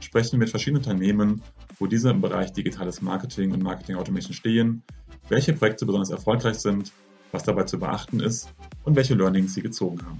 [0.00, 1.42] sprechen wir mit verschiedenen Unternehmen
[1.80, 4.82] wo diese im Bereich digitales Marketing und Marketing Automation stehen,
[5.28, 6.92] welche Projekte besonders erfolgreich sind,
[7.32, 8.50] was dabei zu beachten ist
[8.84, 10.18] und welche Learnings sie gezogen haben.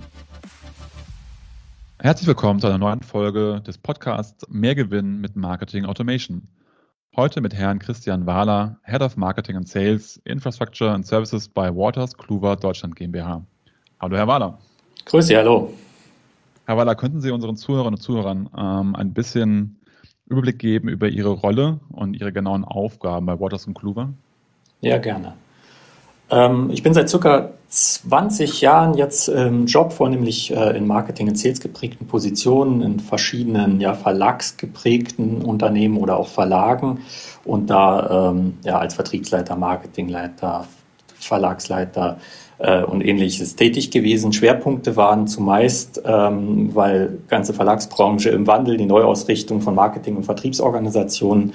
[1.99, 6.49] Herzlich willkommen zu einer neuen Folge des Podcasts Mehr Gewinn mit Marketing Automation.
[7.15, 12.17] Heute mit Herrn Christian Wahler, Head of Marketing and Sales, Infrastructure and Services bei Waters
[12.17, 13.45] Kluwer Deutschland GmbH.
[14.01, 14.59] Hallo, Herr Wahler.
[15.05, 15.75] Grüße, hallo.
[16.67, 19.81] Herr Wahler, könnten Sie unseren Zuhörerinnen und Zuhörern ähm, ein bisschen
[20.27, 24.11] Überblick geben über Ihre Rolle und Ihre genauen Aufgaben bei Waters Kluwer?
[24.81, 25.35] Ja, gerne.
[26.31, 31.37] Ähm, ich bin seit circa 20 Jahren jetzt im Job, vornehmlich äh, in Marketing- und
[31.37, 37.01] Sales geprägten Positionen, in verschiedenen ja, verlagsgeprägten Unternehmen oder auch Verlagen
[37.45, 40.67] und da ähm, ja, als Vertriebsleiter, Marketingleiter,
[41.19, 42.19] Verlagsleiter,
[42.61, 44.33] äh, und ähnliches tätig gewesen.
[44.33, 51.55] Schwerpunkte waren zumeist, ähm, weil ganze Verlagsbranche im Wandel, die Neuausrichtung von Marketing- und Vertriebsorganisationen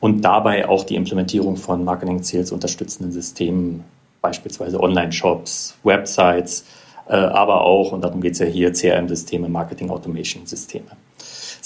[0.00, 3.84] und dabei auch die Implementierung von Marketing-Sales unterstützenden Systemen,
[4.22, 6.64] beispielsweise Online-Shops, Websites,
[7.08, 10.86] äh, aber auch, und darum geht es ja hier, CRM-Systeme, Marketing-Automation-Systeme.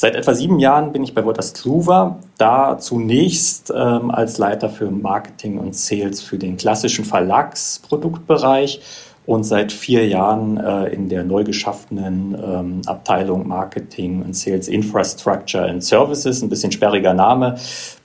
[0.01, 4.91] Seit etwa sieben Jahren bin ich bei Waters Kluwer, da zunächst ähm, als Leiter für
[4.91, 8.81] Marketing und Sales für den klassischen Verlagsproduktbereich
[9.27, 15.69] und seit vier Jahren äh, in der neu geschaffenen ähm, Abteilung Marketing und Sales Infrastructure
[15.69, 16.41] and Services.
[16.41, 17.57] Ein bisschen sperriger Name,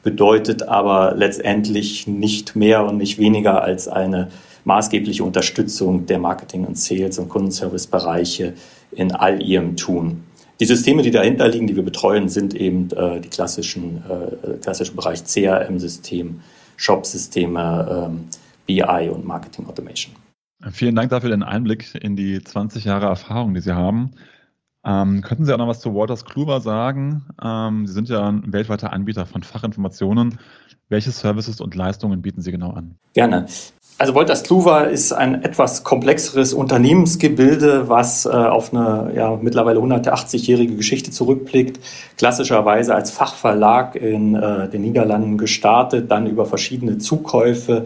[0.03, 4.31] bedeutet aber letztendlich nicht mehr und nicht weniger als eine
[4.65, 8.51] maßgebliche Unterstützung der Marketing und Sales und Kundenservice-Bereiche
[8.91, 10.25] in all ihrem Tun.
[10.59, 14.95] Die Systeme, die dahinter liegen, die wir betreuen, sind eben äh, die klassischen, äh, klassischen
[14.95, 16.39] Bereich CRM-System,
[16.77, 18.25] Shop-Systeme, ähm,
[18.65, 20.15] BI und Marketing Automation.
[20.71, 24.11] Vielen Dank dafür den Einblick in die 20 Jahre Erfahrung, die Sie haben.
[24.85, 27.25] Ähm, könnten Sie auch noch was zu Waters Kluwer sagen?
[27.43, 30.39] Ähm, Sie sind ja ein weltweiter Anbieter von Fachinformationen.
[30.89, 32.95] Welche Services und Leistungen bieten Sie genau an?
[33.13, 33.47] Gerne.
[33.97, 40.75] Also Wolters Kluwer ist ein etwas komplexeres Unternehmensgebilde, was äh, auf eine ja, mittlerweile 180-jährige
[40.75, 41.79] Geschichte zurückblickt.
[42.17, 47.85] Klassischerweise als Fachverlag in äh, den Niederlanden gestartet, dann über verschiedene Zukäufe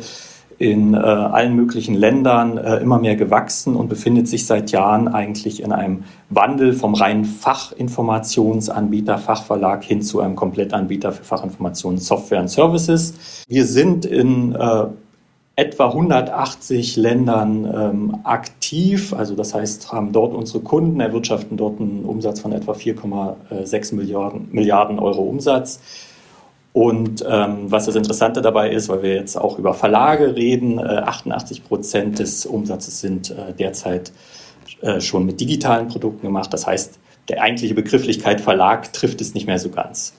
[0.58, 5.62] in äh, allen möglichen Ländern äh, immer mehr gewachsen und befindet sich seit Jahren eigentlich
[5.62, 12.50] in einem Wandel vom reinen Fachinformationsanbieter, Fachverlag hin zu einem Komplettanbieter für Fachinformationen, Software und
[12.50, 13.14] Services.
[13.48, 14.86] Wir sind in äh,
[15.60, 19.14] etwa 180 Ländern ähm, aktiv.
[19.14, 24.48] Also das heißt, haben dort unsere Kunden, erwirtschaften dort einen Umsatz von etwa 4,6 Milliarden,
[24.54, 25.82] Milliarden Euro Umsatz.
[26.72, 30.84] Und ähm, was das Interessante dabei ist, weil wir jetzt auch über Verlage reden, äh,
[30.84, 34.14] 88 Prozent des Umsatzes sind äh, derzeit
[34.82, 36.54] äh, schon mit digitalen Produkten gemacht.
[36.54, 40.14] Das heißt, der eigentliche Begrifflichkeit Verlag trifft es nicht mehr so ganz.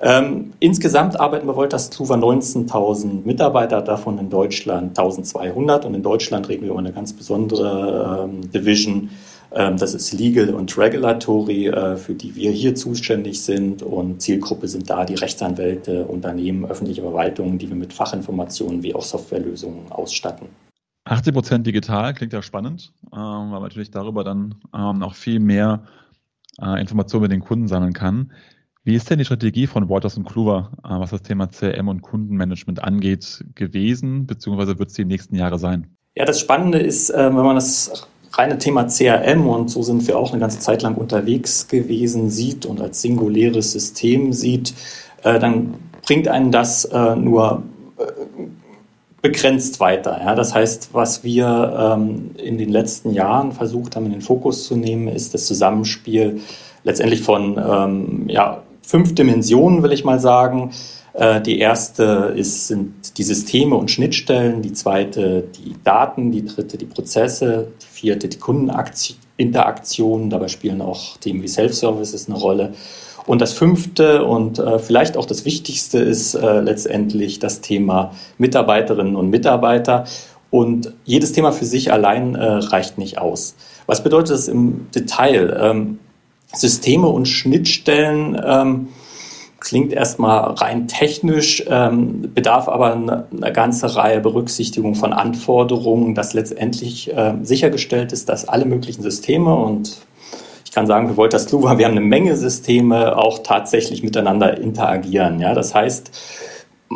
[0.00, 5.86] Ähm, insgesamt arbeiten bei Wolters Kluwer 19.000 Mitarbeiter, davon in Deutschland 1.200.
[5.86, 9.10] Und in Deutschland reden wir über eine ganz besondere ähm, Division.
[9.52, 13.82] Ähm, das ist Legal und Regulatory, äh, für die wir hier zuständig sind.
[13.82, 19.02] Und Zielgruppe sind da die Rechtsanwälte, Unternehmen, öffentliche Verwaltungen, die wir mit Fachinformationen wie auch
[19.02, 20.48] Softwarelösungen ausstatten.
[21.04, 25.38] 80 Prozent digital klingt ja spannend, ähm, weil man natürlich darüber dann ähm, auch viel
[25.38, 25.82] mehr
[26.60, 28.32] äh, Informationen mit den Kunden sammeln kann.
[28.86, 32.02] Wie ist denn die Strategie von Waters und Kluwer, äh, was das Thema CRM und
[32.02, 35.96] Kundenmanagement angeht, gewesen, beziehungsweise wird es die nächsten Jahre sein?
[36.14, 40.18] Ja, das Spannende ist, äh, wenn man das reine Thema CRM und so sind wir
[40.18, 44.74] auch eine ganze Zeit lang unterwegs gewesen, sieht und als singuläres System sieht,
[45.22, 47.62] äh, dann bringt einen das nur
[49.22, 50.34] begrenzt weiter.
[50.36, 54.76] Das heißt, was wir ähm, in den letzten Jahren versucht haben, in den Fokus zu
[54.76, 56.42] nehmen, ist das Zusammenspiel
[56.82, 60.72] letztendlich von ähm, ja, fünf Dimensionen, will ich mal sagen.
[61.14, 66.76] Äh, die erste ist, sind die Systeme und Schnittstellen, die zweite die Daten, die dritte
[66.76, 72.74] die Prozesse, die vierte die Kundeninteraktion, dabei spielen auch Themen wie Self-Services eine Rolle.
[73.26, 79.16] Und das fünfte und äh, vielleicht auch das wichtigste ist äh, letztendlich das Thema Mitarbeiterinnen
[79.16, 80.04] und Mitarbeiter.
[80.50, 83.56] Und jedes Thema für sich allein äh, reicht nicht aus.
[83.86, 85.56] Was bedeutet das im Detail?
[85.60, 85.98] Ähm,
[86.54, 88.88] Systeme und Schnittstellen ähm,
[89.60, 96.34] klingt erstmal rein technisch, ähm, bedarf aber eine, eine, ganze Reihe Berücksichtigung von Anforderungen, dass
[96.34, 99.98] letztendlich äh, sichergestellt ist, dass alle möglichen Systeme und
[100.64, 105.38] ich kann sagen, für Wolters Kluwer, wir haben eine Menge Systeme auch tatsächlich miteinander interagieren.
[105.38, 106.10] Ja, das heißt,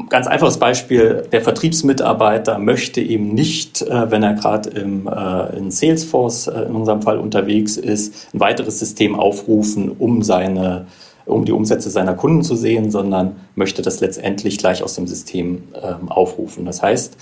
[0.09, 6.47] Ganz einfaches Beispiel, der Vertriebsmitarbeiter möchte eben nicht, äh, wenn er gerade äh, in Salesforce
[6.47, 10.87] äh, in unserem Fall unterwegs ist, ein weiteres System aufrufen, um seine
[11.25, 15.63] um die Umsätze seiner Kunden zu sehen, sondern möchte das letztendlich gleich aus dem System
[15.75, 16.65] ähm, aufrufen.
[16.65, 17.19] Das heißt,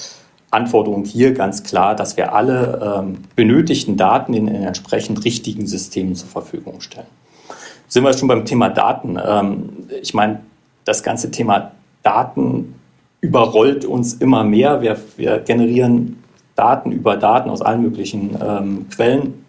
[0.50, 6.14] Anforderung hier ganz klar, dass wir alle ähm, benötigten Daten in, in entsprechend richtigen Systemen
[6.14, 7.08] zur Verfügung stellen.
[7.88, 9.19] Sind wir schon beim Thema Daten?
[9.25, 9.69] Ähm,
[10.00, 10.40] ich meine,
[10.84, 11.73] das ganze Thema
[12.06, 12.76] Daten
[13.20, 14.81] überrollt uns immer mehr.
[14.81, 16.23] Wir, wir generieren
[16.55, 19.44] Daten über Daten aus allen möglichen ähm, Quellen.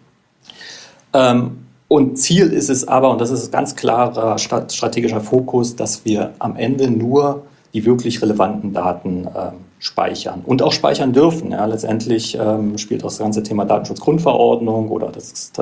[1.14, 6.04] Ähm, und Ziel ist es aber, und das ist ein ganz klarer strategischer Fokus, dass
[6.04, 11.52] wir am Ende nur die wirklich relevanten Daten ähm, speichern und auch speichern dürfen.
[11.52, 15.52] Ja, letztendlich ähm, spielt auch das ganze Thema Datenschutzgrundverordnung oder das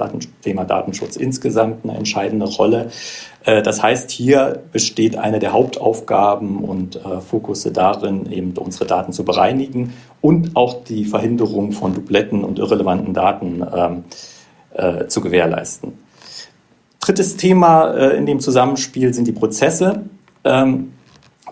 [0.43, 2.91] Thema Datenschutz insgesamt eine entscheidende Rolle.
[3.45, 9.13] Äh, das heißt, hier besteht eine der Hauptaufgaben und äh, Fokusse darin, eben unsere Daten
[9.13, 9.93] zu bereinigen
[10.23, 14.05] und auch die Verhinderung von Dubletten und irrelevanten Daten ähm,
[14.73, 15.93] äh, zu gewährleisten.
[17.01, 20.05] Drittes Thema äh, in dem Zusammenspiel sind die Prozesse.
[20.43, 20.93] Ähm,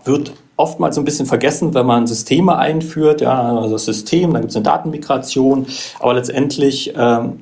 [0.05, 4.43] wird oftmals so ein bisschen vergessen, wenn man Systeme einführt, ja, also das System, dann
[4.43, 5.67] gibt es eine Datenmigration,
[5.99, 7.41] aber letztendlich ähm,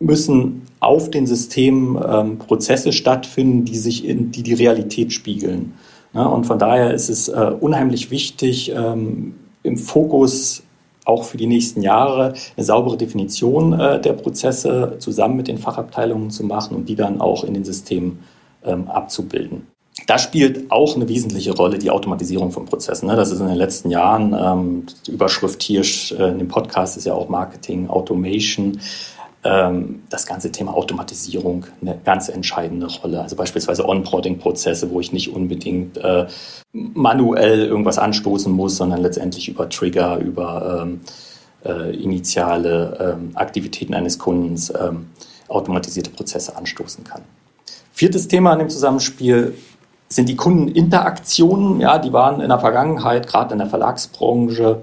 [0.00, 5.74] müssen auf den Systemen ähm, Prozesse stattfinden, die sich in die, die Realität spiegeln.
[6.12, 10.62] Ja, und von daher ist es äh, unheimlich wichtig, ähm, im Fokus
[11.04, 16.30] auch für die nächsten Jahre eine saubere Definition äh, der Prozesse zusammen mit den Fachabteilungen
[16.30, 18.20] zu machen und die dann auch in den Systemen
[18.64, 19.66] ähm, abzubilden.
[20.06, 23.06] Da spielt auch eine wesentliche Rolle die Automatisierung von Prozessen.
[23.06, 23.16] Ne?
[23.16, 27.06] Das ist in den letzten Jahren, ähm, die Überschrift hier äh, in dem Podcast ist
[27.06, 28.80] ja auch Marketing, Automation.
[29.44, 33.22] Ähm, das ganze Thema Automatisierung eine ganz entscheidende Rolle.
[33.22, 36.26] Also beispielsweise Onboarding-Prozesse, wo ich nicht unbedingt äh,
[36.72, 41.00] manuell irgendwas anstoßen muss, sondern letztendlich über Trigger, über ähm,
[41.64, 44.72] äh, initiale Aktivitäten eines Kundens
[45.48, 47.22] automatisierte Prozesse anstoßen kann.
[47.92, 49.54] Viertes Thema in dem Zusammenspiel
[50.08, 51.80] sind die Kundeninteraktionen.
[51.80, 54.82] Ja, die waren in der Vergangenheit, gerade in der Verlagsbranche,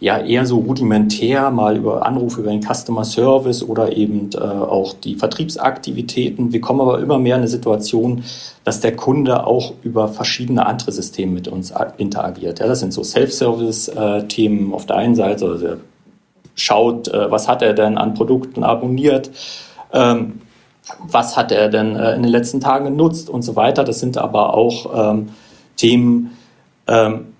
[0.00, 4.92] ja eher so rudimentär, mal über Anrufe über den Customer Service oder eben äh, auch
[4.92, 6.52] die Vertriebsaktivitäten.
[6.52, 8.22] Wir kommen aber immer mehr in eine Situation,
[8.64, 12.60] dass der Kunde auch über verschiedene andere Systeme mit uns interagiert.
[12.60, 15.78] Ja, das sind so Self-Service-Themen auf der einen Seite, also er
[16.54, 19.30] schaut, äh, was hat er denn an Produkten abonniert.
[19.92, 20.40] Ähm,
[20.98, 23.84] was hat er denn äh, in den letzten Tagen genutzt und so weiter.
[23.84, 25.30] Das sind aber auch ähm,
[25.76, 26.36] Themen
[26.86, 27.34] ähm,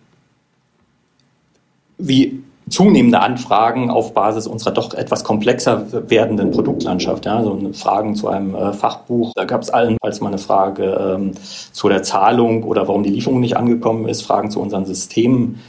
[1.98, 7.24] wie zunehmende Anfragen auf Basis unserer doch etwas komplexer werdenden Produktlandschaft.
[7.26, 9.32] Ja, so Fragen zu einem äh, Fachbuch.
[9.34, 11.32] Da gab es allenfalls mal eine Frage ähm,
[11.72, 15.60] zu der Zahlung oder warum die Lieferung nicht angekommen ist, Fragen zu unseren Systemen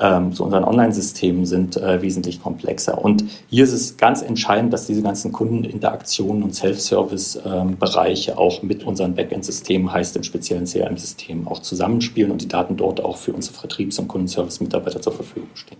[0.00, 3.02] ähm, zu unseren Online-Systemen sind äh, wesentlich komplexer.
[3.02, 9.14] Und hier ist es ganz entscheidend, dass diese ganzen Kundeninteraktionen und Self-Service-Bereiche auch mit unseren
[9.14, 13.98] Backend-Systemen, heißt im speziellen CRM-System, auch zusammenspielen und die Daten dort auch für unsere Vertriebs-
[13.98, 15.78] und Kundenservice-Mitarbeiter zur Verfügung stehen.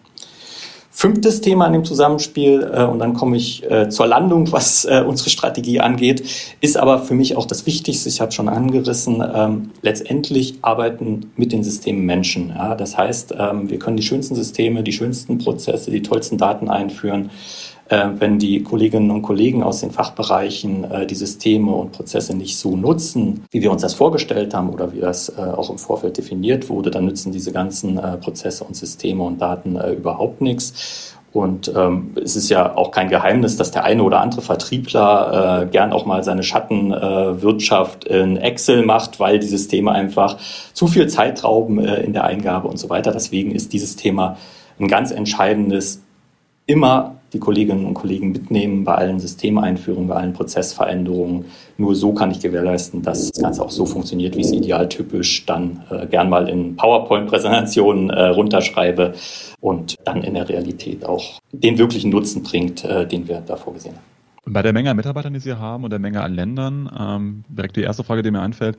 [0.96, 5.02] Fünftes Thema in dem Zusammenspiel, äh, und dann komme ich äh, zur Landung, was äh,
[5.04, 6.22] unsere Strategie angeht,
[6.60, 11.50] ist aber für mich auch das Wichtigste, ich habe schon angerissen, ähm, letztendlich arbeiten mit
[11.50, 12.50] den Systemen Menschen.
[12.50, 12.76] Ja?
[12.76, 17.30] Das heißt, ähm, wir können die schönsten Systeme, die schönsten Prozesse, die tollsten Daten einführen.
[17.88, 22.56] Äh, wenn die Kolleginnen und Kollegen aus den Fachbereichen äh, die Systeme und Prozesse nicht
[22.56, 26.16] so nutzen, wie wir uns das vorgestellt haben oder wie das äh, auch im Vorfeld
[26.16, 31.14] definiert wurde, dann nützen diese ganzen Prozesse und Systeme und Daten überhaupt nichts.
[31.34, 35.66] Und ähm, es ist ja auch kein Geheimnis, dass der eine oder andere Vertriebler äh,
[35.66, 40.38] gern auch mal seine Schattenwirtschaft äh, in Excel macht, weil die Systeme einfach
[40.72, 43.10] zu viel Zeit rauben äh, in der Eingabe und so weiter.
[43.10, 44.36] Deswegen ist dieses Thema
[44.78, 46.02] ein ganz entscheidendes,
[46.66, 51.44] immer die Kolleginnen und Kollegen mitnehmen bei allen Systemeinführungen, bei allen Prozessveränderungen.
[51.76, 55.82] Nur so kann ich gewährleisten, dass das Ganze auch so funktioniert, wie es idealtypisch dann
[55.90, 59.14] äh, gern mal in PowerPoint-Präsentationen äh, runterschreibe
[59.60, 63.96] und dann in der Realität auch den wirklichen Nutzen bringt, äh, den wir da vorgesehen
[63.96, 64.14] haben.
[64.46, 67.76] Bei der Menge an Mitarbeitern, die Sie haben und der Menge an Ländern, ähm, direkt
[67.76, 68.78] die erste Frage, die mir einfällt,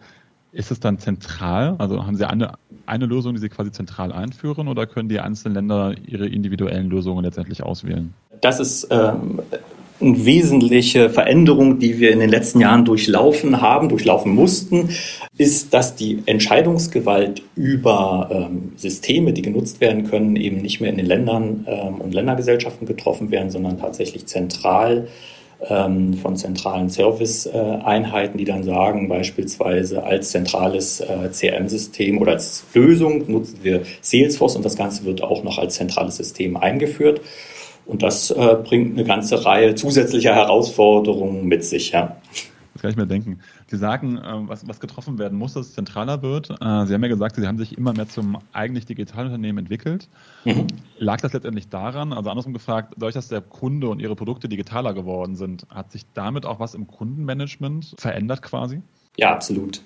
[0.56, 1.76] ist es dann zentral?
[1.80, 2.54] Also haben Sie eine,
[2.86, 7.26] eine Lösung, die Sie quasi zentral einführen oder können die einzelnen Länder ihre individuellen Lösungen
[7.26, 8.14] letztendlich auswählen?
[8.42, 9.42] Das ist ähm,
[10.02, 14.90] eine wesentliche Veränderung, die wir in den letzten Jahren durchlaufen haben, durchlaufen mussten,
[15.38, 20.98] ist, dass die Entscheidungsgewalt über ähm, Systeme, die genutzt werden können, eben nicht mehr in
[20.98, 25.08] den Ländern ähm, und Ländergesellschaften getroffen werden, sondern tatsächlich zentral
[25.70, 33.32] ähm, von zentralen Service-Einheiten, die dann sagen, beispielsweise als zentrales äh, CRM-System oder als Lösung
[33.32, 37.22] nutzen wir Salesforce und das Ganze wird auch noch als zentrales System eingeführt.
[37.86, 41.92] Und das äh, bringt eine ganze Reihe zusätzlicher Herausforderungen mit sich.
[41.92, 42.18] Ja.
[42.74, 43.40] Das kann ich mir denken.
[43.68, 46.50] Sie sagen, äh, was, was getroffen werden muss, dass es zentraler wird.
[46.50, 50.10] Äh, Sie haben ja gesagt, Sie haben sich immer mehr zum eigentlich Digitalunternehmen entwickelt.
[50.44, 50.68] Mhm.
[50.98, 54.94] Lag das letztendlich daran, also andersrum gefragt, dadurch, dass der Kunde und Ihre Produkte digitaler
[54.94, 58.82] geworden sind, hat sich damit auch was im Kundenmanagement verändert quasi?
[59.18, 59.82] Ja, absolut.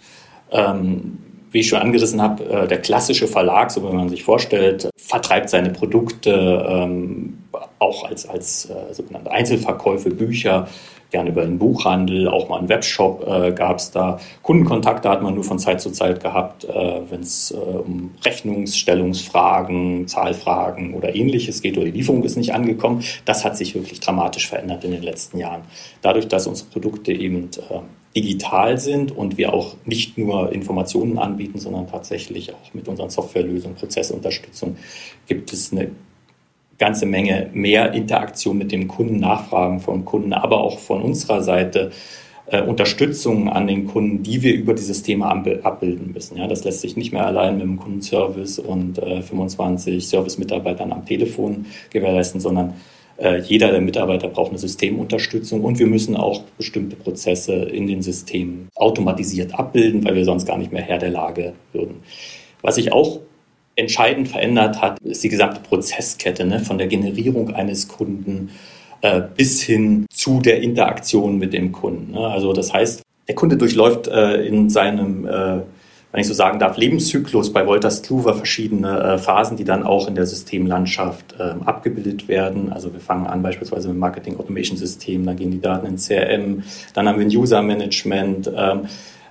[0.51, 1.19] Ähm,
[1.51, 5.49] wie ich schon angerissen habe, äh, der klassische Verlag, so wie man sich vorstellt, vertreibt
[5.49, 7.38] seine Produkte ähm,
[7.79, 10.67] auch als, als äh, sogenannte Einzelverkäufe, Bücher,
[11.11, 14.19] gerne über den Buchhandel, auch mal einen Webshop äh, gab es da.
[14.43, 20.07] Kundenkontakte hat man nur von Zeit zu Zeit gehabt, äh, wenn es äh, um Rechnungsstellungsfragen,
[20.07, 23.03] Zahlfragen oder ähnliches geht oder die Lieferung ist nicht angekommen.
[23.25, 25.61] Das hat sich wirklich dramatisch verändert in den letzten Jahren.
[26.01, 27.79] Dadurch, dass unsere Produkte eben äh,
[28.15, 33.75] digital sind und wir auch nicht nur Informationen anbieten, sondern tatsächlich auch mit unseren Softwarelösungen,
[33.77, 34.77] Prozessunterstützung
[35.27, 35.91] gibt es eine
[36.79, 41.91] ganze Menge mehr Interaktion mit dem Kunden, Nachfragen von Kunden, aber auch von unserer Seite
[42.47, 46.37] äh, Unterstützung an den Kunden, die wir über dieses Thema abbilden müssen.
[46.37, 51.05] Ja, das lässt sich nicht mehr allein mit dem Kundenservice und äh, 25 Service-Mitarbeitern am
[51.05, 52.73] Telefon gewährleisten, sondern
[53.17, 58.01] äh, jeder der Mitarbeiter braucht eine Systemunterstützung und wir müssen auch bestimmte Prozesse in den
[58.01, 61.97] Systemen automatisiert abbilden, weil wir sonst gar nicht mehr Herr der Lage würden.
[62.61, 63.19] Was ich auch
[63.79, 68.51] entscheidend verändert hat, ist die gesamte Prozesskette ne, von der Generierung eines Kunden
[69.01, 72.11] äh, bis hin zu der Interaktion mit dem Kunden.
[72.11, 72.27] Ne.
[72.27, 75.61] Also das heißt, der Kunde durchläuft äh, in seinem, äh,
[76.11, 80.07] wenn ich so sagen darf, Lebenszyklus bei Wolters Kluwer verschiedene äh, Phasen, die dann auch
[80.07, 82.73] in der Systemlandschaft ähm, abgebildet werden.
[82.73, 86.63] Also wir fangen an beispielsweise mit Marketing Automation System, dann gehen die Daten in CRM,
[86.93, 88.51] dann haben wir ein User Management.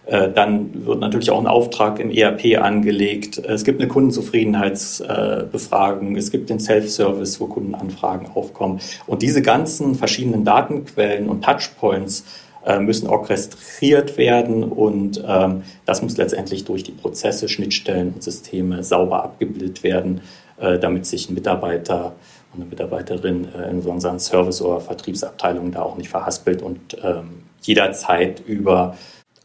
[0.09, 3.37] Äh, dann wird natürlich auch ein Auftrag im ERP angelegt.
[3.39, 6.17] Es gibt eine Kundenzufriedenheitsbefragung.
[6.17, 8.81] Es gibt den Self-Service, wo Kundenanfragen aufkommen.
[9.07, 12.25] Und diese ganzen verschiedenen Datenquellen und Touchpoints
[12.65, 18.83] äh, müssen orchestriert werden und ähm, das muss letztendlich durch die Prozesse, Schnittstellen und Systeme
[18.83, 20.23] sauber abgebildet werden,
[20.59, 22.15] äh, damit sich ein Mitarbeiter
[22.55, 28.41] und eine Mitarbeiterin in unseren Service- oder Vertriebsabteilungen da auch nicht verhaspelt und ähm, jederzeit
[28.47, 28.97] über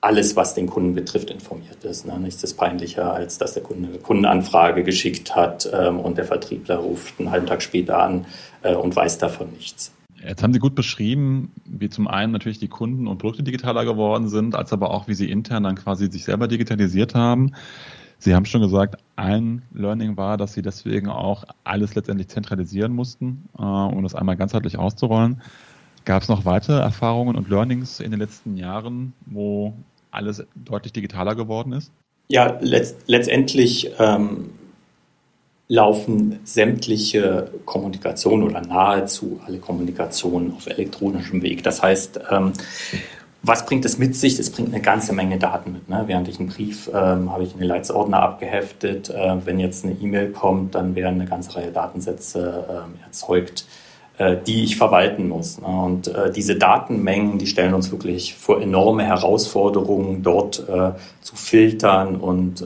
[0.03, 2.05] alles, was den Kunden betrifft, informiert ist.
[2.05, 2.19] Ne?
[2.19, 6.75] Nichts ist peinlicher, als dass der Kunde eine Kundenanfrage geschickt hat ähm, und der Vertriebler
[6.75, 8.25] ruft einen halben Tag später an
[8.63, 9.93] äh, und weiß davon nichts.
[10.21, 14.27] Jetzt haben Sie gut beschrieben, wie zum einen natürlich die Kunden und Produkte digitaler geworden
[14.27, 17.53] sind, als aber auch, wie Sie intern dann quasi sich selber digitalisiert haben.
[18.19, 23.47] Sie haben schon gesagt, ein Learning war, dass Sie deswegen auch alles letztendlich zentralisieren mussten,
[23.57, 25.41] äh, um das einmal ganzheitlich auszurollen.
[26.03, 29.73] Gab es noch weitere Erfahrungen und Learnings in den letzten Jahren, wo
[30.13, 31.91] alles deutlich digitaler geworden ist?
[32.29, 34.51] Ja, letzt, letztendlich ähm,
[35.67, 41.63] laufen sämtliche Kommunikation oder nahezu alle Kommunikationen auf elektronischem Weg.
[41.63, 42.53] Das heißt, ähm,
[43.41, 44.39] was bringt es mit sich?
[44.39, 45.89] Es bringt eine ganze Menge Daten mit.
[45.89, 46.03] Ne?
[46.07, 49.09] Während ich einen Brief ähm, habe ich in den Leitsordner abgeheftet.
[49.09, 53.65] Äh, wenn jetzt eine E-Mail kommt, dann werden eine ganze Reihe Datensätze äh, erzeugt
[54.45, 55.59] die ich verwalten muss.
[55.59, 55.67] Ne?
[55.67, 62.15] Und äh, diese Datenmengen, die stellen uns wirklich vor enorme Herausforderungen, dort äh, zu filtern
[62.15, 62.65] und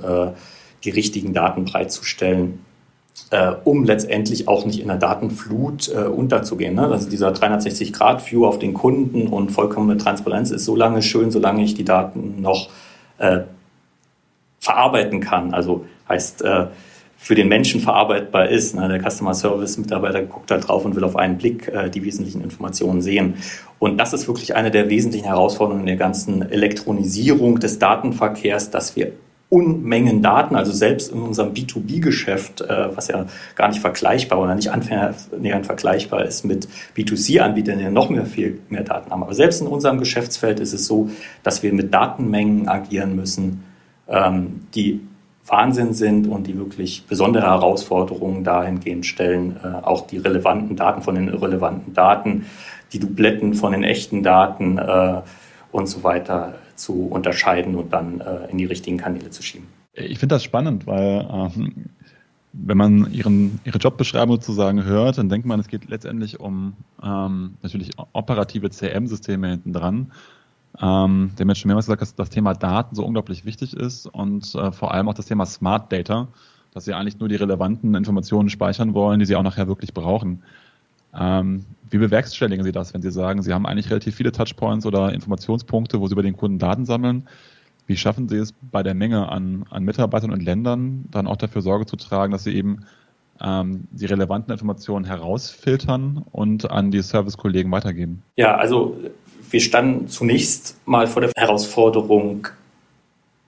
[0.83, 2.59] die richtigen Daten bereitzustellen.
[3.63, 6.77] um letztendlich auch nicht in der Datenflut unterzugehen.
[6.79, 11.73] Also dieser 360-Grad-View auf den Kunden und vollkommene Transparenz ist so lange schön, solange ich
[11.73, 12.69] die Daten noch
[14.59, 15.53] verarbeiten kann.
[15.53, 16.43] Also heißt,
[17.17, 18.75] für den Menschen verarbeitbar ist.
[18.77, 22.41] Der Customer Service Mitarbeiter guckt halt drauf und will auf einen Blick äh, die wesentlichen
[22.41, 23.35] Informationen sehen.
[23.79, 29.13] Und das ist wirklich eine der wesentlichen Herausforderungen der ganzen Elektronisierung des Datenverkehrs, dass wir
[29.49, 34.71] Unmengen Daten, also selbst in unserem B2B-Geschäft, äh, was ja gar nicht vergleichbar oder nicht
[34.71, 39.23] annähernd vergleichbar ist mit B2C-Anbietern, die ja noch mehr viel mehr Daten haben.
[39.23, 41.09] Aber selbst in unserem Geschäftsfeld ist es so,
[41.43, 43.63] dass wir mit Datenmengen agieren müssen,
[44.09, 44.99] ähm, die
[45.47, 51.15] Wahnsinn sind und die wirklich besondere Herausforderungen dahingehend stellen, äh, auch die relevanten Daten von
[51.15, 52.45] den irrelevanten Daten,
[52.93, 55.21] die Dubletten von den echten Daten äh,
[55.71, 59.67] und so weiter zu unterscheiden und dann äh, in die richtigen Kanäle zu schieben.
[59.93, 61.85] Ich finde das spannend, weil ähm,
[62.53, 66.73] wenn man ihren, ihre Jobbeschreibung sozusagen hört, dann denkt man, es geht letztendlich um
[67.03, 70.11] ähm, natürlich operative CM-Systeme hinten dran.
[70.79, 74.53] Ähm, dem jetzt schon mehrmals gesagt, dass das Thema Daten so unglaublich wichtig ist und
[74.53, 76.27] äh, vor allem auch das Thema Smart Data,
[76.73, 80.43] dass sie eigentlich nur die relevanten Informationen speichern wollen, die sie auch nachher wirklich brauchen.
[81.17, 85.13] Ähm, wie bewerkstelligen Sie das, wenn Sie sagen, Sie haben eigentlich relativ viele Touchpoints oder
[85.13, 87.27] Informationspunkte, wo Sie über den Kunden Daten sammeln?
[87.87, 91.61] Wie schaffen Sie es bei der Menge an, an Mitarbeitern und Ländern dann auch dafür
[91.61, 92.85] Sorge zu tragen, dass Sie eben
[93.41, 98.23] ähm, die relevanten Informationen herausfiltern und an die Servicekollegen weitergeben?
[98.35, 98.97] Ja, also
[99.49, 102.47] wir standen zunächst mal vor der Herausforderung,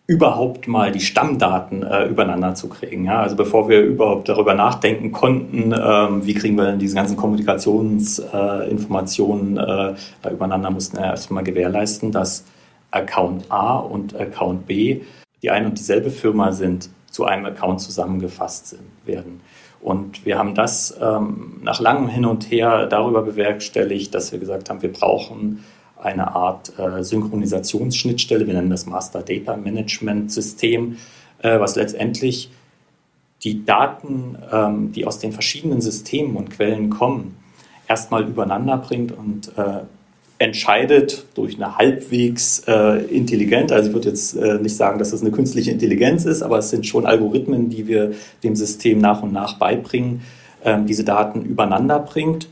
[0.07, 3.05] überhaupt mal die Stammdaten äh, übereinander zu kriegen.
[3.05, 3.21] Ja?
[3.21, 9.57] Also bevor wir überhaupt darüber nachdenken konnten, ähm, wie kriegen wir denn diese ganzen Kommunikationsinformationen
[9.57, 12.43] äh, äh, übereinander, mussten wir erstmal gewährleisten, dass
[12.89, 15.01] Account A und Account B
[15.43, 19.41] die eine und dieselbe Firma sind, zu einem Account zusammengefasst sind, werden.
[19.81, 24.69] Und wir haben das ähm, nach langem Hin und Her darüber bewerkstelligt, dass wir gesagt
[24.69, 25.63] haben, wir brauchen
[26.01, 30.97] eine Art äh, Synchronisationsschnittstelle, wir nennen das Master Data Management System,
[31.41, 32.49] äh, was letztendlich
[33.43, 37.37] die Daten, ähm, die aus den verschiedenen Systemen und Quellen kommen,
[37.87, 39.81] erstmal übereinander bringt und äh,
[40.37, 45.21] entscheidet durch eine halbwegs äh, intelligent, also ich würde jetzt äh, nicht sagen, dass das
[45.21, 48.13] eine künstliche Intelligenz ist, aber es sind schon Algorithmen, die wir
[48.43, 50.21] dem System nach und nach beibringen,
[50.63, 52.47] äh, diese Daten übereinander bringt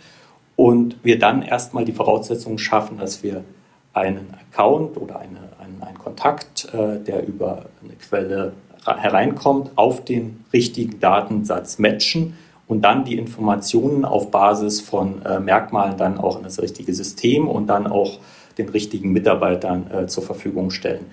[0.57, 3.45] und wir dann erstmal die Voraussetzungen schaffen, dass wir
[3.93, 8.51] einen Account oder eine, einen, einen Kontakt, äh, der über eine Quelle
[8.85, 12.37] hereinkommt, auf den richtigen Datensatz matchen
[12.67, 17.47] und dann die Informationen auf Basis von äh, Merkmalen dann auch in das richtige System
[17.47, 18.19] und dann auch
[18.57, 21.05] den richtigen Mitarbeitern äh, zur Verfügung stellen.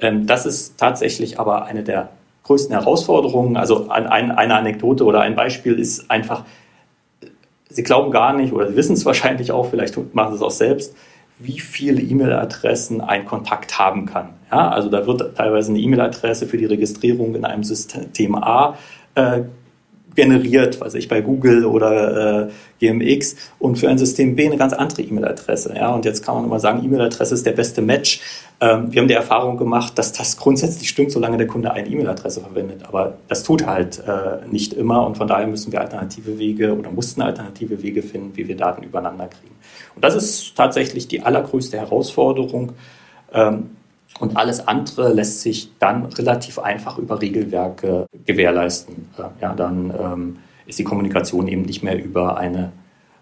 [0.00, 2.10] Ähm, das ist tatsächlich aber eine der
[2.44, 3.56] größten Herausforderungen.
[3.56, 6.44] Also ein, ein, eine Anekdote oder ein Beispiel ist einfach,
[7.70, 10.50] Sie glauben gar nicht oder Sie wissen es wahrscheinlich auch, vielleicht machen Sie es auch
[10.50, 10.94] selbst,
[11.38, 14.34] wie viele E-Mail-Adressen ein Kontakt haben kann.
[14.50, 18.76] Ja, also da wird teilweise eine E-Mail-Adresse für die Registrierung in einem System A
[19.14, 19.42] äh,
[20.14, 24.72] generiert, was ich bei Google oder äh, GMX und für ein System B eine ganz
[24.72, 25.74] andere E-Mail-Adresse.
[25.76, 28.20] Ja, und jetzt kann man immer sagen, E-Mail-Adresse ist der beste Match.
[28.60, 32.40] Ähm, wir haben die Erfahrung gemacht, dass das grundsätzlich stimmt, solange der Kunde eine E-Mail-Adresse
[32.40, 32.82] verwendet.
[32.86, 36.90] Aber das tut halt äh, nicht immer und von daher müssen wir alternative Wege oder
[36.90, 39.54] mussten alternative Wege finden, wie wir Daten übereinander kriegen.
[39.94, 42.72] Und das ist tatsächlich die allergrößte Herausforderung.
[43.32, 43.70] Ähm,
[44.20, 49.08] und alles andere lässt sich dann relativ einfach über Regelwerke gewährleisten.
[49.40, 52.72] Ja, dann ähm, ist die Kommunikation eben nicht mehr über eine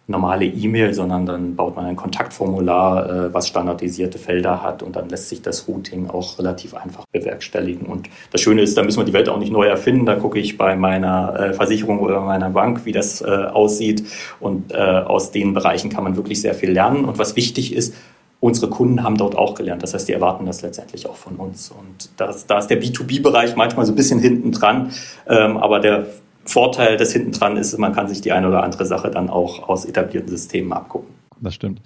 [0.09, 5.09] normale E-Mail, sondern dann baut man ein Kontaktformular, äh, was standardisierte Felder hat und dann
[5.11, 7.87] lässt sich das Routing auch relativ einfach bewerkstelligen.
[7.87, 10.07] Und das Schöne ist, da müssen wir die Welt auch nicht neu erfinden.
[10.07, 14.03] Da gucke ich bei meiner äh, Versicherung oder meiner Bank, wie das äh, aussieht.
[14.41, 17.05] Und äh, aus den Bereichen kann man wirklich sehr viel lernen.
[17.05, 17.95] Und was wichtig ist,
[18.41, 19.83] unsere Kunden haben dort auch gelernt.
[19.83, 21.71] Das heißt, die erwarten das letztendlich auch von uns.
[21.71, 24.93] Und das, da ist der B2B-Bereich manchmal so ein bisschen hinten dran.
[25.27, 26.07] Ähm, aber der
[26.45, 29.69] Vorteil des hinten dran ist, man kann sich die eine oder andere Sache dann auch
[29.69, 31.09] aus etablierten Systemen abgucken.
[31.41, 31.83] Das stimmt.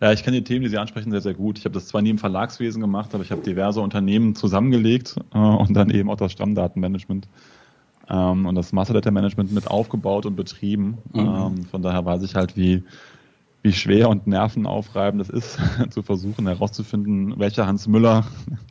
[0.00, 1.58] Ja, ich kenne die Themen, die Sie ansprechen, sehr, sehr gut.
[1.58, 5.38] Ich habe das zwar nie im Verlagswesen gemacht, aber ich habe diverse Unternehmen zusammengelegt äh,
[5.38, 7.28] und dann eben auch das Stammdatenmanagement
[8.08, 10.98] ähm, und das Master Data Management mit aufgebaut und betrieben.
[11.12, 11.20] Mhm.
[11.20, 12.82] Ähm, von daher weiß ich halt, wie,
[13.62, 15.58] wie schwer und nervenaufreibend es ist,
[15.90, 18.26] zu versuchen herauszufinden, welcher Hans Müller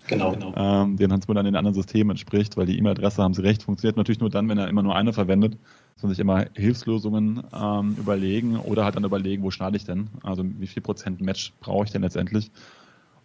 [0.08, 0.54] genau, genau.
[0.62, 3.63] Ähm, den Hans Müller in den anderen Systemen entspricht, weil die E-Mail-Adresse, haben Sie recht,
[3.63, 5.58] funktioniert natürlich nur dann, wenn er immer nur eine verwendet.
[5.95, 10.10] Muss man sich immer Hilfslösungen ähm, überlegen oder halt dann überlegen, wo schneide ich denn?
[10.23, 12.51] Also wie viel Prozent Match brauche ich denn letztendlich,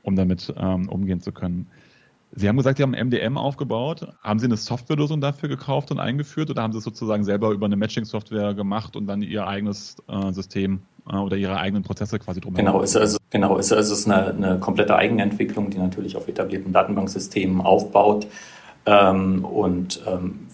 [0.02, 1.66] um damit ähm, umgehen zu können.
[2.32, 4.06] Sie haben gesagt, Sie haben MDM aufgebaut.
[4.22, 7.66] Haben Sie eine Softwarelösung dafür gekauft und eingeführt oder haben Sie es sozusagen selber über
[7.66, 12.40] eine Matching-Software gemacht und dann Ihr eigenes äh, System äh, oder ihre eigenen Prozesse quasi
[12.40, 12.66] drumherum.
[12.66, 16.72] Genau, ist also, genau, ist also ist eine, eine komplette Eigenentwicklung, die natürlich auf etablierten
[16.72, 18.26] Datenbanksystemen aufbaut.
[18.86, 20.46] Ähm, und ähm,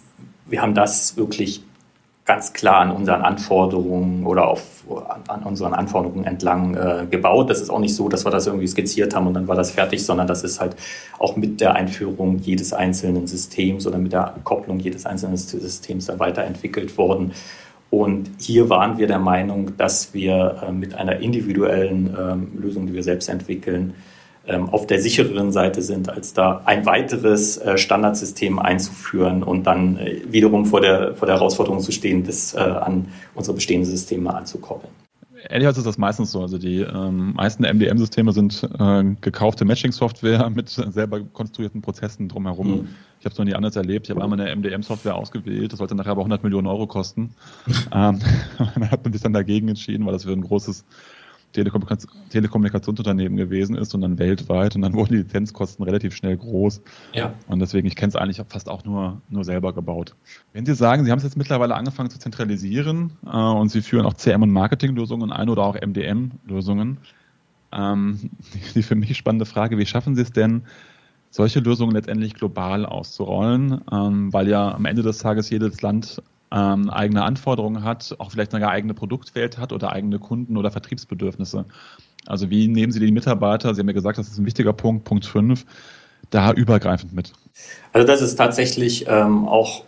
[0.46, 1.62] wir haben das wirklich
[2.24, 4.84] ganz klar an unseren Anforderungen oder auf,
[5.28, 7.50] an, unseren Anforderungen entlang äh, gebaut.
[7.50, 9.72] Das ist auch nicht so, dass wir das irgendwie skizziert haben und dann war das
[9.72, 10.76] fertig, sondern das ist halt
[11.18, 16.20] auch mit der Einführung jedes einzelnen Systems oder mit der Kopplung jedes einzelnen Systems dann
[16.20, 17.32] weiterentwickelt worden.
[17.90, 22.94] Und hier waren wir der Meinung, dass wir äh, mit einer individuellen ähm, Lösung, die
[22.94, 23.94] wir selbst entwickeln,
[24.48, 30.20] auf der sichereren Seite sind, als da ein weiteres äh, Standardsystem einzuführen und dann äh,
[30.28, 34.92] wiederum vor der, vor der Herausforderung zu stehen, das an unsere bestehenden Systeme anzukoppeln.
[35.48, 36.42] ehrlicherweise ist das meistens so.
[36.42, 42.68] Also die ähm, meisten MDM-Systeme sind äh, gekaufte Matching-Software mit selber konstruierten Prozessen drumherum.
[42.68, 42.88] Mhm.
[43.20, 44.06] Ich habe es noch nie anders erlebt.
[44.06, 45.72] Ich habe einmal eine MDM-Software ausgewählt.
[45.72, 47.34] Das sollte nachher aber 100 Millionen Euro kosten.
[47.92, 48.18] ähm,
[48.58, 50.84] dann hat man sich dann dagegen entschieden, weil das für ein großes
[51.52, 56.82] Telekommunikationsunternehmen gewesen ist und dann weltweit und dann wurden die Lizenzkosten relativ schnell groß.
[57.12, 57.34] Ja.
[57.46, 60.14] Und deswegen, ich kenne es eigentlich fast auch nur, nur selber gebaut.
[60.52, 64.06] Wenn Sie sagen, Sie haben es jetzt mittlerweile angefangen zu zentralisieren äh, und Sie führen
[64.06, 66.98] auch CM- und Marketinglösungen ein oder auch MDM-Lösungen,
[67.72, 68.30] ähm,
[68.74, 70.62] die für mich spannende Frage, wie schaffen Sie es denn,
[71.30, 76.90] solche Lösungen letztendlich global auszurollen, ähm, weil ja am Ende des Tages jedes Land ähm,
[76.90, 81.64] eigene Anforderungen hat, auch vielleicht eine eigene Produktwelt hat oder eigene Kunden- oder Vertriebsbedürfnisse.
[82.26, 85.04] Also wie nehmen Sie die Mitarbeiter, Sie haben ja gesagt, das ist ein wichtiger Punkt,
[85.04, 85.64] Punkt 5,
[86.30, 87.32] da übergreifend mit?
[87.92, 89.84] Also das ist tatsächlich ähm, auch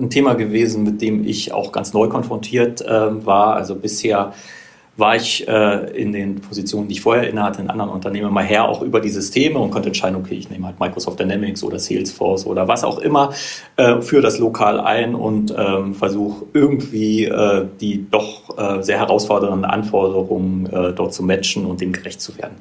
[0.00, 3.54] ein Thema gewesen, mit dem ich auch ganz neu konfrontiert ähm, war.
[3.54, 4.32] Also bisher
[4.96, 8.68] war ich äh, in den Positionen, die ich vorher innehatte, in anderen Unternehmen mal her,
[8.68, 12.46] auch über die Systeme und konnte entscheiden, okay, ich nehme halt Microsoft Dynamics oder Salesforce
[12.46, 13.32] oder was auch immer
[13.76, 19.64] äh, für das Lokal ein und ähm, versuche irgendwie äh, die doch äh, sehr herausfordernden
[19.64, 22.56] Anforderungen äh, dort zu matchen und dem gerecht zu werden.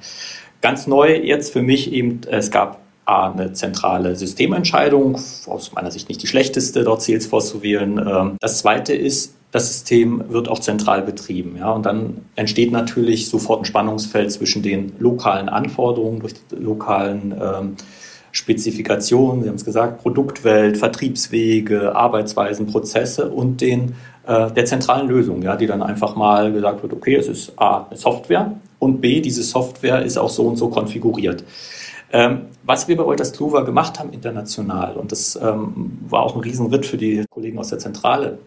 [0.62, 5.16] Ganz neu jetzt für mich eben, es gab eine zentrale Systementscheidung,
[5.48, 7.98] aus meiner Sicht nicht die schlechteste, dort Salesforce zu wählen.
[7.98, 11.58] Ähm, das zweite ist, das System wird auch zentral betrieben.
[11.58, 17.36] Ja, und dann entsteht natürlich sofort ein Spannungsfeld zwischen den lokalen Anforderungen durch die lokalen
[17.40, 17.76] ähm,
[18.32, 25.42] Spezifikationen, Sie haben es gesagt, Produktwelt, Vertriebswege, Arbeitsweisen, Prozesse und den, äh, der zentralen Lösung,
[25.42, 29.20] ja, die dann einfach mal gesagt wird, okay, es ist A, eine Software und B,
[29.20, 31.44] diese Software ist auch so und so konfiguriert.
[32.14, 36.42] Ähm, was wir bei Wolters Kluwer gemacht haben international, und das ähm, war auch ein
[36.42, 38.38] Riesenritt für die Kollegen aus der Zentrale,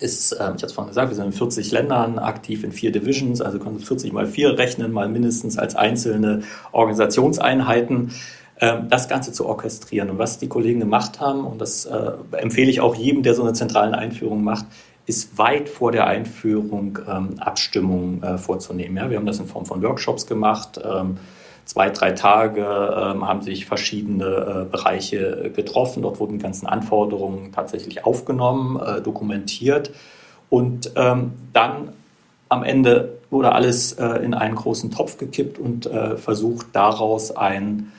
[0.00, 2.92] ist, äh, ich habe es vorhin gesagt, wir sind in 40 Ländern aktiv in vier
[2.92, 6.42] Divisions, also können Sie 40 mal vier rechnen, mal mindestens als einzelne
[6.72, 8.12] Organisationseinheiten
[8.56, 10.10] äh, das Ganze zu orchestrieren.
[10.10, 13.42] Und was die Kollegen gemacht haben, und das äh, empfehle ich auch jedem, der so
[13.42, 14.66] eine zentrale Einführung macht,
[15.06, 18.96] ist weit vor der Einführung ähm, Abstimmungen äh, vorzunehmen.
[18.96, 20.80] Ja, wir haben das in Form von Workshops gemacht.
[20.82, 21.18] Ähm,
[21.64, 26.02] zwei, drei Tage ähm, haben sich verschiedene äh, Bereiche getroffen.
[26.02, 29.90] Dort wurden die ganzen Anforderungen tatsächlich aufgenommen, äh, dokumentiert
[30.50, 31.92] und ähm, dann
[32.48, 37.92] am Ende wurde alles äh, in einen großen Topf gekippt und äh, versucht daraus ein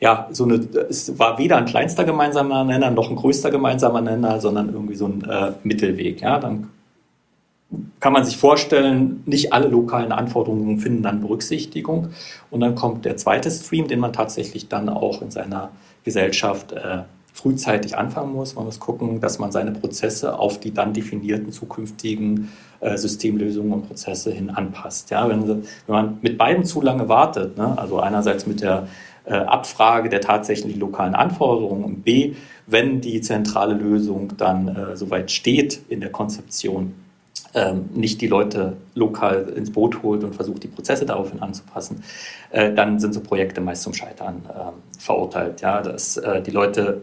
[0.00, 0.56] ja, so eine,
[0.90, 5.06] es war weder ein kleinster gemeinsamer Nenner noch ein größter gemeinsamer Nenner, sondern irgendwie so
[5.06, 6.20] ein äh, Mittelweg.
[6.20, 6.68] Ja, dann
[8.00, 12.10] kann man sich vorstellen, nicht alle lokalen Anforderungen finden dann Berücksichtigung.
[12.50, 15.70] Und dann kommt der zweite Stream, den man tatsächlich dann auch in seiner
[16.04, 18.54] Gesellschaft äh, frühzeitig anfangen muss.
[18.54, 23.88] Man muss gucken, dass man seine Prozesse auf die dann definierten zukünftigen äh, Systemlösungen und
[23.88, 25.10] Prozesse hin anpasst.
[25.10, 28.86] Ja, wenn, wenn man mit beiden zu lange wartet, ne, also einerseits mit der
[29.24, 32.34] äh, Abfrage der tatsächlichen lokalen Anforderungen und B,
[32.66, 36.94] wenn die zentrale Lösung dann äh, soweit steht in der Konzeption,
[37.54, 42.02] ähm, nicht die Leute lokal ins Boot holt und versucht, die Prozesse daraufhin anzupassen,
[42.50, 45.60] äh, dann sind so Projekte meist zum Scheitern äh, verurteilt.
[45.60, 47.02] Ja, dass äh, die Leute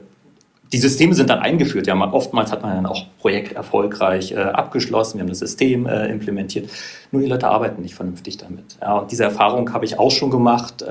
[0.73, 1.87] die Systeme sind dann eingeführt.
[1.87, 5.17] Ja, oftmals hat man dann auch Projekt erfolgreich äh, abgeschlossen.
[5.17, 6.69] Wir haben das System implementiert.
[7.11, 8.77] Nur die Leute arbeiten nicht vernünftig damit.
[8.79, 10.81] Ja, und diese Erfahrung habe ich auch schon gemacht,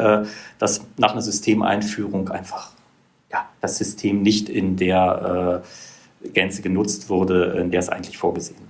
[0.58, 2.72] dass nach einer Systemeinführung einfach
[3.32, 5.62] ja, das System nicht in der
[6.34, 8.60] Gänze genutzt wurde, in der es eigentlich vorgesehen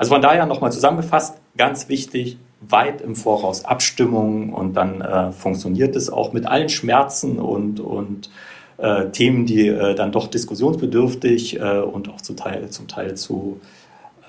[0.00, 5.94] Also von daher nochmal zusammengefasst, ganz wichtig, weit im Voraus Abstimmungen und dann äh, funktioniert
[5.94, 8.30] es auch mit allen Schmerzen und, und
[8.78, 13.60] äh, Themen, die äh, dann doch diskussionsbedürftig äh, und auch zum Teil, zum Teil zu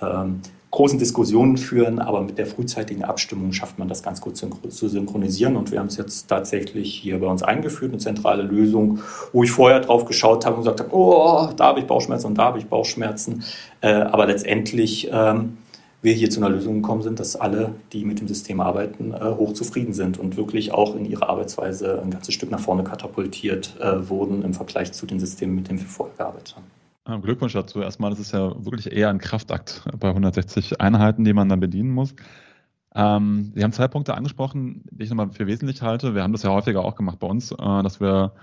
[0.01, 4.88] ähm, großen Diskussionen führen, aber mit der frühzeitigen Abstimmung schafft man das ganz gut zu
[4.89, 5.57] synchronisieren.
[5.57, 8.99] Und wir haben es jetzt tatsächlich hier bei uns eingeführt, eine zentrale Lösung,
[9.34, 12.38] wo ich vorher drauf geschaut habe und gesagt habe, oh, da habe ich Bauchschmerzen und
[12.38, 13.43] da habe ich Bauchschmerzen,
[13.81, 15.57] äh, aber letztendlich ähm,
[16.02, 19.20] wir hier zu einer Lösung gekommen sind, dass alle, die mit dem System arbeiten, äh,
[19.20, 23.76] hoch zufrieden sind und wirklich auch in ihrer Arbeitsweise ein ganzes Stück nach vorne katapultiert
[23.80, 26.66] äh, wurden im Vergleich zu den Systemen, mit denen wir vorher gearbeitet haben.
[27.04, 27.82] Ah, Glückwunsch dazu.
[27.82, 31.92] Erstmal, das ist ja wirklich eher ein Kraftakt bei 160 Einheiten, die man dann bedienen
[31.92, 32.16] muss.
[32.94, 36.14] Ähm, Sie haben zwei Punkte angesprochen, die ich nochmal für wesentlich halte.
[36.14, 38.34] Wir haben das ja häufiger auch gemacht bei uns, äh, dass wir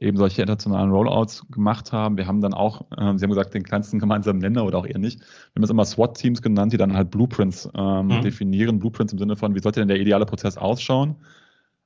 [0.00, 2.16] eben solche internationalen Rollouts gemacht haben.
[2.16, 4.98] Wir haben dann auch, äh, Sie haben gesagt, den kleinsten gemeinsamen Nenner oder auch eher
[4.98, 5.20] nicht.
[5.20, 8.22] Wir haben es immer SWAT-Teams genannt, die dann halt Blueprints ähm, mhm.
[8.22, 8.78] definieren.
[8.78, 11.16] Blueprints im Sinne von, wie sollte denn der ideale Prozess ausschauen?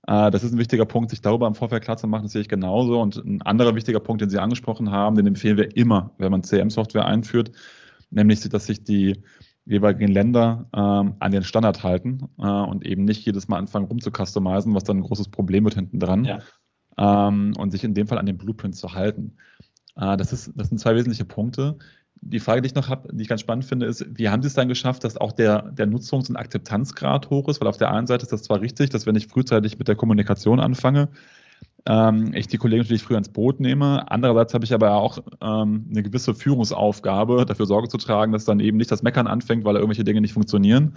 [0.07, 2.43] Äh, das ist ein wichtiger Punkt, sich darüber im Vorfeld klar zu machen, das sehe
[2.43, 3.01] ich genauso.
[3.01, 6.43] Und ein anderer wichtiger Punkt, den Sie angesprochen haben, den empfehlen wir immer, wenn man
[6.43, 7.53] CM-Software einführt,
[8.11, 9.23] nämlich, dass sich die
[9.65, 14.75] jeweiligen Länder ähm, an den Standard halten äh, und eben nicht jedes Mal anfangen rumzucustomizen,
[14.75, 16.25] was dann ein großes Problem wird hinten dran.
[16.25, 16.41] Ja.
[16.99, 19.37] Ähm, und sich in dem Fall an den Blueprints zu halten.
[19.97, 21.77] Äh, das, ist, das sind zwei wesentliche Punkte.
[22.21, 24.47] Die Frage, die ich noch habe, die ich ganz spannend finde, ist, wie haben Sie
[24.47, 27.61] es dann geschafft, dass auch der, der Nutzungs- und Akzeptanzgrad hoch ist?
[27.61, 29.97] Weil auf der einen Seite ist das zwar richtig, dass wenn ich frühzeitig mit der
[29.97, 31.09] Kommunikation anfange,
[31.87, 34.09] ähm, ich die Kollegen natürlich früher ins Boot nehme.
[34.11, 38.61] Andererseits habe ich aber auch ähm, eine gewisse Führungsaufgabe, dafür Sorge zu tragen, dass dann
[38.61, 40.95] eben nicht das Meckern anfängt, weil irgendwelche Dinge nicht funktionieren,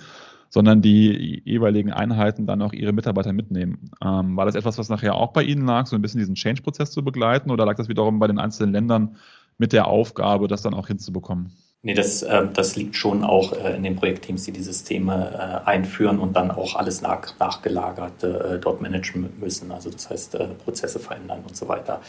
[0.55, 3.91] sondern die jeweiligen Einheiten dann auch ihre Mitarbeiter mitnehmen.
[4.01, 6.91] Ähm, war das etwas, was nachher auch bei Ihnen lag, so ein bisschen diesen Change-Prozess
[6.91, 9.17] zu begleiten oder lag das wiederum bei den einzelnen Ländern
[9.57, 11.51] mit der Aufgabe, das dann auch hinzubekommen?
[11.85, 15.69] Nee, das, äh, das liegt schon auch äh, in den Projektteams, die die Systeme äh,
[15.69, 19.71] einführen und dann auch alles nach, nachgelagert äh, dort managen müssen.
[19.71, 22.01] Also das heißt, äh, Prozesse verändern und so weiter.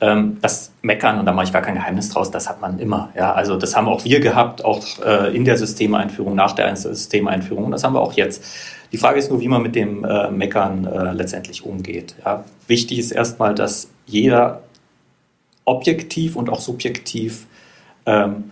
[0.00, 3.12] Ähm, das Meckern, und da mache ich gar kein Geheimnis draus, das hat man immer.
[3.14, 3.34] Ja?
[3.34, 7.66] Also das haben auch wir gehabt, auch äh, in der Systemeinführung, nach der Systemeinführung.
[7.66, 8.42] Und das haben wir auch jetzt.
[8.90, 10.00] Die Frage ist nur, wie man mit dem
[10.32, 12.16] Meckern letztendlich umgeht.
[12.24, 12.44] Ja?
[12.66, 14.62] Wichtig ist erstmal, dass jeder
[15.64, 17.46] objektiv und auch subjektiv
[18.04, 18.50] ähm,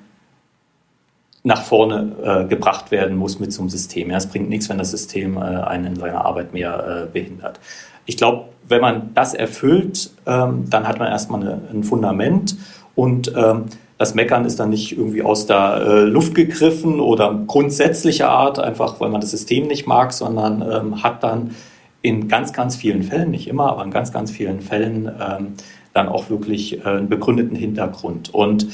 [1.48, 4.10] nach vorne äh, gebracht werden muss mit so einem System.
[4.10, 7.58] Ja, es bringt nichts, wenn das System äh, einen in seiner Arbeit mehr äh, behindert.
[8.04, 12.54] Ich glaube, wenn man das erfüllt, ähm, dann hat man erstmal eine, ein Fundament
[12.94, 13.64] und ähm,
[13.96, 19.00] das Meckern ist dann nicht irgendwie aus der äh, Luft gegriffen oder grundsätzlicher Art, einfach
[19.00, 21.54] weil man das System nicht mag, sondern ähm, hat dann
[22.02, 25.54] in ganz, ganz vielen Fällen, nicht immer, aber in ganz, ganz vielen Fällen ähm,
[25.94, 28.34] dann auch wirklich äh, einen begründeten Hintergrund.
[28.34, 28.68] Und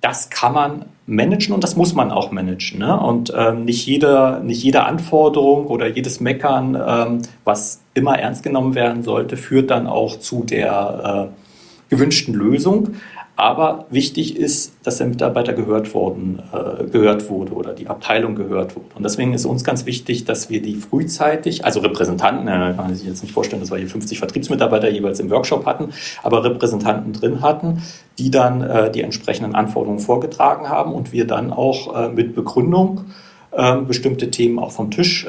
[0.00, 2.78] das kann man managen und das muss man auch managen.
[2.78, 2.98] Ne?
[2.98, 8.74] Und ähm, nicht, jede, nicht jede Anforderung oder jedes Meckern, ähm, was immer ernst genommen
[8.74, 12.94] werden sollte, führt dann auch zu der äh, gewünschten Lösung.
[13.40, 18.76] Aber wichtig ist, dass der Mitarbeiter gehört, worden, äh, gehört wurde oder die Abteilung gehört
[18.76, 18.88] wurde.
[18.94, 23.08] Und deswegen ist uns ganz wichtig, dass wir die frühzeitig, also Repräsentanten, äh, kann sich
[23.08, 25.88] jetzt nicht vorstellen, dass wir hier 50 Vertriebsmitarbeiter jeweils im Workshop hatten,
[26.22, 27.82] aber Repräsentanten drin hatten,
[28.18, 33.06] die dann äh, die entsprechenden Anforderungen vorgetragen haben und wir dann auch äh, mit Begründung
[33.88, 35.26] bestimmte Themen auch vom Tisch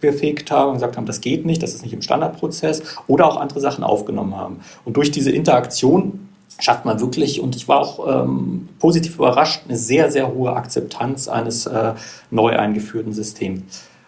[0.00, 3.36] befähigt haben und gesagt haben, das geht nicht, das ist nicht im Standardprozess oder auch
[3.36, 4.60] andere Sachen aufgenommen haben.
[4.86, 9.76] Und durch diese Interaktion schafft man wirklich, und ich war auch ähm, positiv überrascht, eine
[9.76, 11.94] sehr, sehr hohe Akzeptanz eines äh,
[12.30, 13.62] neu eingeführten Systems.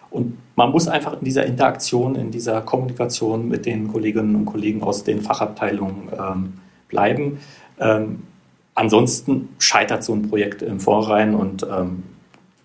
[0.09, 4.81] Und man muss einfach in dieser Interaktion, in dieser Kommunikation mit den Kolleginnen und Kollegen
[4.81, 6.53] aus den Fachabteilungen ähm,
[6.87, 7.39] bleiben.
[7.79, 8.23] Ähm,
[8.73, 12.03] ansonsten scheitert so ein Projekt im Vorrein und ähm,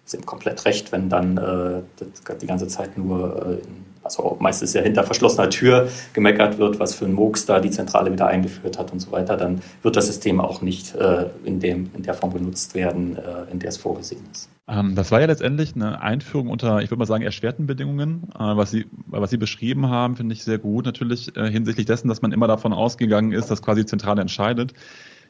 [0.05, 2.05] sind komplett recht, wenn dann äh,
[2.41, 6.95] die ganze Zeit nur äh, in also meistens ja hinter verschlossener Tür gemeckert wird, was
[6.95, 10.07] für ein Murks da die Zentrale wieder eingeführt hat und so weiter, dann wird das
[10.07, 13.77] System auch nicht äh, in, dem, in der Form genutzt werden, äh, in der es
[13.77, 14.49] vorgesehen ist.
[14.69, 18.25] Ähm, das war ja letztendlich eine Einführung unter, ich würde mal sagen, erschwerten Bedingungen.
[18.35, 20.87] Äh, was, Sie, was Sie beschrieben haben, finde ich sehr gut.
[20.87, 24.75] Natürlich äh, hinsichtlich dessen, dass man immer davon ausgegangen ist, dass quasi die Zentrale entscheidet.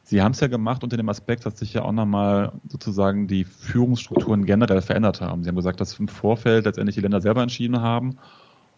[0.03, 3.45] Sie haben es ja gemacht unter dem Aspekt, dass sich ja auch nochmal sozusagen die
[3.45, 5.43] Führungsstrukturen generell verändert haben.
[5.43, 8.17] Sie haben gesagt, dass im Vorfeld letztendlich die Länder selber entschieden haben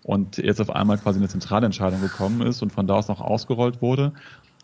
[0.04, 3.20] und jetzt auf einmal quasi eine zentrale Entscheidung gekommen ist und von da aus noch
[3.20, 4.12] ausgerollt wurde,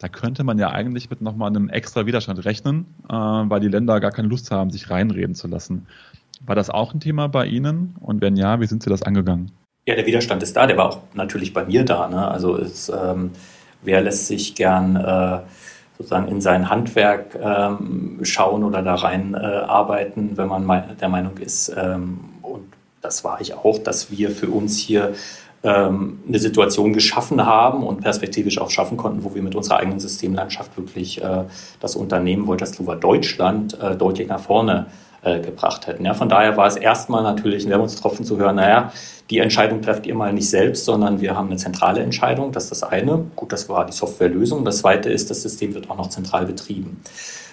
[0.01, 4.01] da könnte man ja eigentlich mit nochmal einem extra Widerstand rechnen, äh, weil die Länder
[4.01, 5.87] gar keine Lust haben, sich reinreden zu lassen.
[6.47, 7.97] War das auch ein Thema bei Ihnen?
[8.01, 9.51] Und wenn ja, wie sind Sie das angegangen?
[9.87, 12.09] Ja, der Widerstand ist da, der war auch natürlich bei mir da.
[12.09, 12.29] Ne?
[12.29, 13.31] Also es, ähm,
[13.83, 15.41] wer lässt sich gern äh,
[15.97, 21.39] sozusagen in sein Handwerk ähm, schauen oder da rein äh, arbeiten, wenn man der Meinung
[21.39, 22.21] ist, ähm,
[23.01, 25.15] das war ich auch, dass wir für uns hier
[25.63, 30.01] ähm, eine Situation geschaffen haben und perspektivisch auch schaffen konnten, wo wir mit unserer eigenen
[30.01, 31.45] Systemlandschaft wirklich äh,
[31.81, 34.87] das Unternehmen Woltersloher Deutschland äh, deutlich nach vorne
[35.23, 36.05] äh, gebracht hätten.
[36.05, 38.93] Ja, von daher war es erstmal natürlich ein Wermutstropfen zu hören, naja,
[39.31, 42.53] die Entscheidung trefft ihr mal nicht selbst, sondern wir haben eine zentrale Entscheidung.
[42.53, 43.27] Das ist das eine.
[43.37, 44.65] Gut, das war die Softwarelösung.
[44.65, 47.01] Das zweite ist, das System wird auch noch zentral betrieben.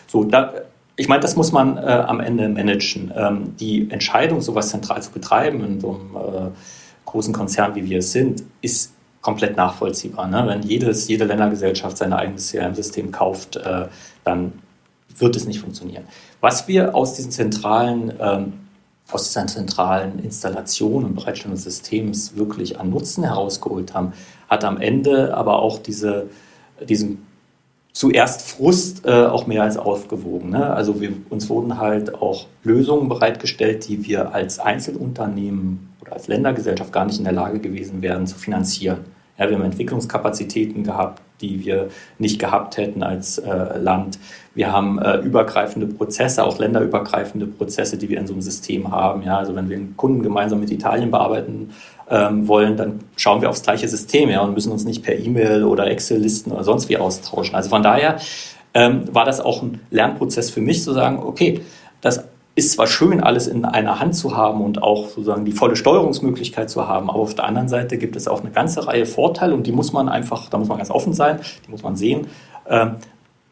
[0.07, 0.53] So, da
[0.97, 3.11] ich meine, das muss man äh, am Ende managen.
[3.15, 6.49] Ähm, die Entscheidung, sowas zentral zu betreiben in so einem äh,
[7.05, 10.27] großen Konzern, wie wir es sind, ist komplett nachvollziehbar.
[10.27, 10.45] Ne?
[10.47, 13.87] Wenn jedes, jede Ländergesellschaft sein eigenes CRM-System kauft, äh,
[14.23, 14.53] dann
[15.17, 16.03] wird es nicht funktionieren.
[16.41, 18.53] Was wir aus diesen zentralen, ähm,
[19.11, 24.13] aus dieser zentralen Installation und Bereitstellung des Systems wirklich an Nutzen herausgeholt haben,
[24.49, 26.29] hat am Ende aber auch diese,
[26.87, 27.25] diesen
[27.95, 30.49] zuerst Frust äh, auch mehr als aufgewogen.
[30.49, 30.69] Ne?
[30.73, 36.91] Also wir, uns wurden halt auch Lösungen bereitgestellt, die wir als Einzelunternehmen oder als Ländergesellschaft
[36.91, 39.05] gar nicht in der Lage gewesen wären zu finanzieren.
[39.37, 44.17] Ja, wir haben Entwicklungskapazitäten gehabt, die wir nicht gehabt hätten als äh, Land.
[44.53, 49.23] Wir haben äh, übergreifende Prozesse, auch länderübergreifende Prozesse, die wir in so einem System haben.
[49.23, 51.71] Ja, also wenn wir einen Kunden gemeinsam mit Italien bearbeiten
[52.09, 55.65] ähm, wollen, dann schauen wir aufs gleiche System ja, und müssen uns nicht per E-Mail
[55.65, 57.55] oder Excel-Listen oder sonst wie austauschen.
[57.55, 58.17] Also von daher
[58.73, 61.61] ähm, war das auch ein Lernprozess für mich zu sagen, okay,
[61.99, 62.23] das
[62.55, 66.69] ist zwar schön, alles in einer Hand zu haben und auch sozusagen die volle Steuerungsmöglichkeit
[66.69, 69.67] zu haben, aber auf der anderen Seite gibt es auch eine ganze Reihe Vorteile und
[69.67, 72.27] die muss man einfach, da muss man ganz offen sein, die muss man sehen.
[72.67, 72.95] Ähm,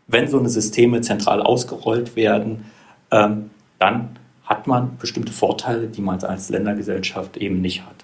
[0.08, 2.66] wenn so eine Systeme zentral ausgerollt werden,
[3.12, 7.96] ähm, dann hat man bestimmte Vorteile, die man als Ländergesellschaft eben nicht hat.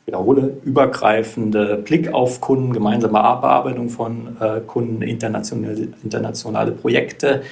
[0.00, 7.42] Ich wiederhole, übergreifende Blick auf Kunden, gemeinsame Bearbeitung von äh, Kunden, internationale, internationale Projekte,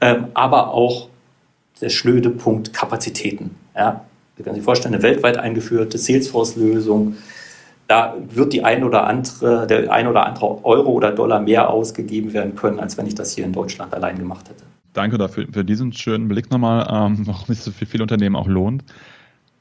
[0.00, 1.08] ähm, aber auch
[1.80, 3.56] der schnöde Punkt Kapazitäten.
[3.74, 4.04] Ja,
[4.36, 7.16] Sie können sich vorstellen, eine weltweit eingeführte Salesforce-Lösung,
[7.90, 12.32] da wird die ein oder andere, der ein oder andere Euro oder Dollar mehr ausgegeben
[12.32, 14.62] werden können, als wenn ich das hier in Deutschland allein gemacht hätte.
[14.92, 18.84] Danke dafür für diesen schönen Blick nochmal, ähm, warum es für viele Unternehmen auch lohnt.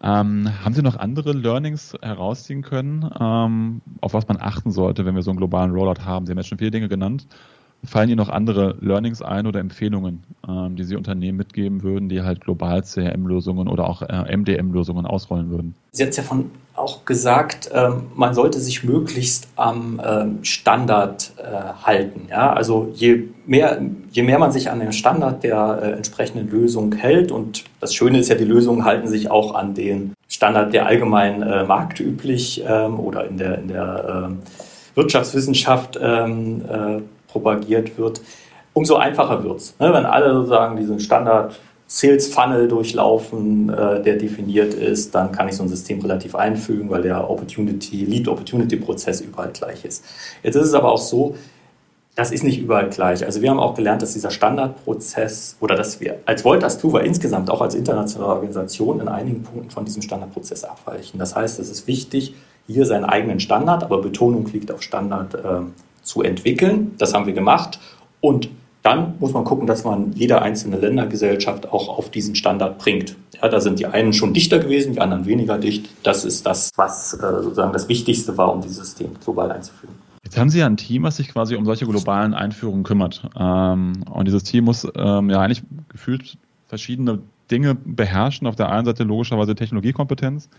[0.04, 5.16] Ähm, haben Sie noch andere Learnings herausziehen können, ähm, auf was man achten sollte, wenn
[5.16, 6.28] wir so einen globalen Rollout haben?
[6.28, 7.26] Sie haben jetzt schon viele Dinge genannt.
[7.86, 12.22] Fallen Ihnen noch andere Learnings ein oder Empfehlungen, ähm, die Sie Unternehmen mitgeben würden, die
[12.22, 15.76] halt global CRM-Lösungen oder auch äh, MDM-Lösungen ausrollen würden?
[15.92, 21.34] Sie hat es ja von auch gesagt, ähm, man sollte sich möglichst am ähm, Standard
[21.38, 22.28] äh, halten.
[22.30, 22.54] Ja?
[22.54, 27.32] Also je mehr, je mehr man sich an den Standard der äh, entsprechenden Lösung hält,
[27.32, 31.42] und das Schöne ist ja, die Lösungen halten sich auch an den Standard, der allgemein
[31.42, 34.39] äh, marktüblich ähm, oder in der, in der ähm,
[34.96, 38.22] Wirtschaftswissenschaft ähm, äh, propagiert wird,
[38.74, 39.76] umso einfacher wird es.
[39.80, 39.94] Ne?
[39.94, 41.60] Wenn alle sozusagen diesen Standard
[41.92, 46.88] Sales Funnel durchlaufen, äh, der definiert ist, dann kann ich so ein System relativ einfügen,
[46.92, 50.06] weil der Opportunity, Lead Opportunity Prozess überall gleich ist.
[50.44, 51.36] Jetzt ist es aber auch so,
[52.20, 53.26] das ist nicht überall gleich.
[53.26, 57.50] Also wir haben auch gelernt, dass dieser Standardprozess oder dass wir als Voltas Tuva insgesamt
[57.50, 61.18] auch als internationale Organisation in einigen Punkten von diesem Standardprozess abweichen.
[61.18, 62.36] Das heißt, es ist wichtig,
[62.68, 65.62] hier seinen eigenen Standard, aber Betonung liegt auf Standard, äh,
[66.10, 66.95] zu entwickeln.
[66.98, 67.80] Das haben wir gemacht.
[68.19, 68.50] Und
[68.82, 73.15] dann muss man gucken, dass man jede einzelne Ländergesellschaft auch auf diesen Standard bringt.
[73.41, 75.89] Ja, da sind die einen schon dichter gewesen, die anderen weniger dicht.
[76.04, 79.93] Das ist das, was äh, sozusagen das Wichtigste war, um dieses System global einzuführen.
[80.24, 83.30] Jetzt haben Sie ja ein Team, was sich quasi um solche globalen Einführungen kümmert.
[83.38, 87.19] Ähm, und dieses Team muss ähm, ja eigentlich gefühlt verschiedene
[87.52, 88.48] Dinge beherrschen.
[88.48, 90.50] Auf der einen Seite logischerweise Technologiekompetenz,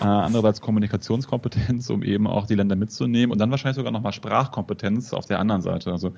[0.00, 5.12] äh, andererseits Kommunikationskompetenz, um eben auch die Länder mitzunehmen und dann wahrscheinlich sogar nochmal Sprachkompetenz
[5.12, 5.92] auf der anderen Seite.
[5.92, 6.12] Also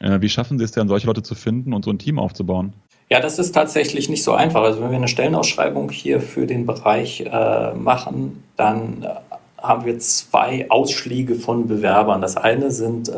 [0.00, 2.74] äh, wie schaffen Sie es denn, solche Leute zu finden und so ein Team aufzubauen?
[3.10, 4.62] Ja, das ist tatsächlich nicht so einfach.
[4.62, 9.08] Also wenn wir eine Stellenausschreibung hier für den Bereich äh, machen, dann äh,
[9.62, 12.20] haben wir zwei Ausschläge von Bewerbern.
[12.20, 13.10] Das eine sind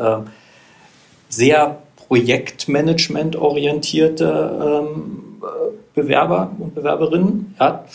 [1.29, 1.77] sehr
[2.07, 5.39] Projektmanagement orientierte ähm,
[5.93, 7.55] Bewerber und Bewerberinnen.
[7.59, 7.85] Ja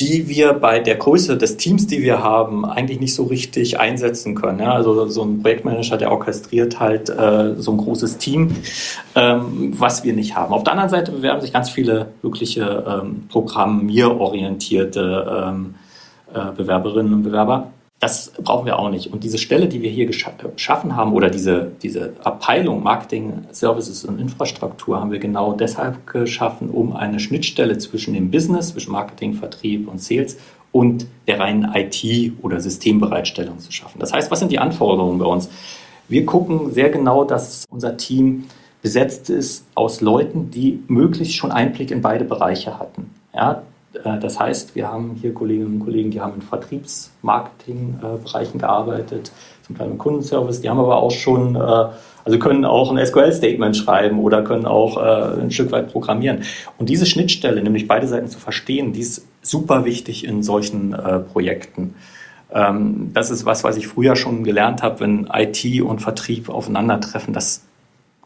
[0.00, 4.34] die wir bei der Größe des Teams, die wir haben, eigentlich nicht so richtig einsetzen
[4.34, 4.58] können.
[4.58, 8.56] Ja, also so ein Projektmanager, der orchestriert halt äh, so ein großes Team,
[9.14, 10.52] ähm, was wir nicht haben.
[10.52, 15.76] Auf der anderen Seite bewerben sich ganz viele wirkliche ähm, programmierorientierte ähm,
[16.34, 17.70] äh, Bewerberinnen und Bewerber.
[18.04, 19.10] Das brauchen wir auch nicht.
[19.14, 24.20] Und diese Stelle, die wir hier geschaffen haben, oder diese, diese Abteilung Marketing, Services und
[24.20, 29.88] Infrastruktur, haben wir genau deshalb geschaffen, um eine Schnittstelle zwischen dem Business, zwischen Marketing, Vertrieb
[29.88, 30.36] und Sales
[30.70, 34.00] und der reinen IT- oder Systembereitstellung zu schaffen.
[34.00, 35.48] Das heißt, was sind die Anforderungen bei uns?
[36.06, 38.44] Wir gucken sehr genau, dass unser Team
[38.82, 43.10] besetzt ist aus Leuten, die möglichst schon Einblick in beide Bereiche hatten.
[43.34, 49.30] Ja, äh, das heißt, wir haben hier Kolleginnen und Kollegen, die haben in Vertriebsmarketing-Bereichen gearbeitet,
[49.62, 51.86] zum Teil im Kundenservice, die haben aber auch schon, äh,
[52.24, 56.44] also können auch ein SQL-Statement schreiben oder können auch äh, ein Stück weit programmieren.
[56.78, 60.96] Und diese Schnittstelle, nämlich beide Seiten zu verstehen, die ist super wichtig in solchen
[61.32, 61.94] Projekten.
[62.54, 67.34] Ähm, das ist was, was ich früher schon gelernt habe, wenn IT und Vertrieb aufeinandertreffen.
[67.34, 67.64] Das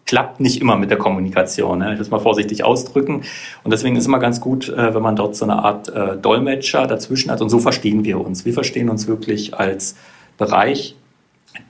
[0.09, 1.81] klappt nicht immer mit der Kommunikation.
[1.81, 1.92] Ne?
[1.92, 3.23] Ich will es mal vorsichtig ausdrücken.
[3.62, 6.87] Und deswegen ist immer ganz gut, äh, wenn man dort so eine Art äh, Dolmetscher
[6.87, 7.42] dazwischen hat.
[7.42, 8.47] Und so verstehen wir uns.
[8.47, 9.97] Wir verstehen uns wirklich als
[10.38, 10.97] Bereich,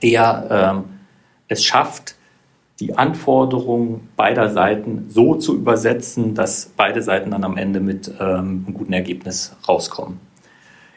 [0.01, 0.83] der ähm,
[1.49, 2.15] es schafft,
[2.79, 8.63] die Anforderungen beider Seiten so zu übersetzen, dass beide Seiten dann am Ende mit ähm,
[8.65, 10.28] einem guten Ergebnis rauskommen.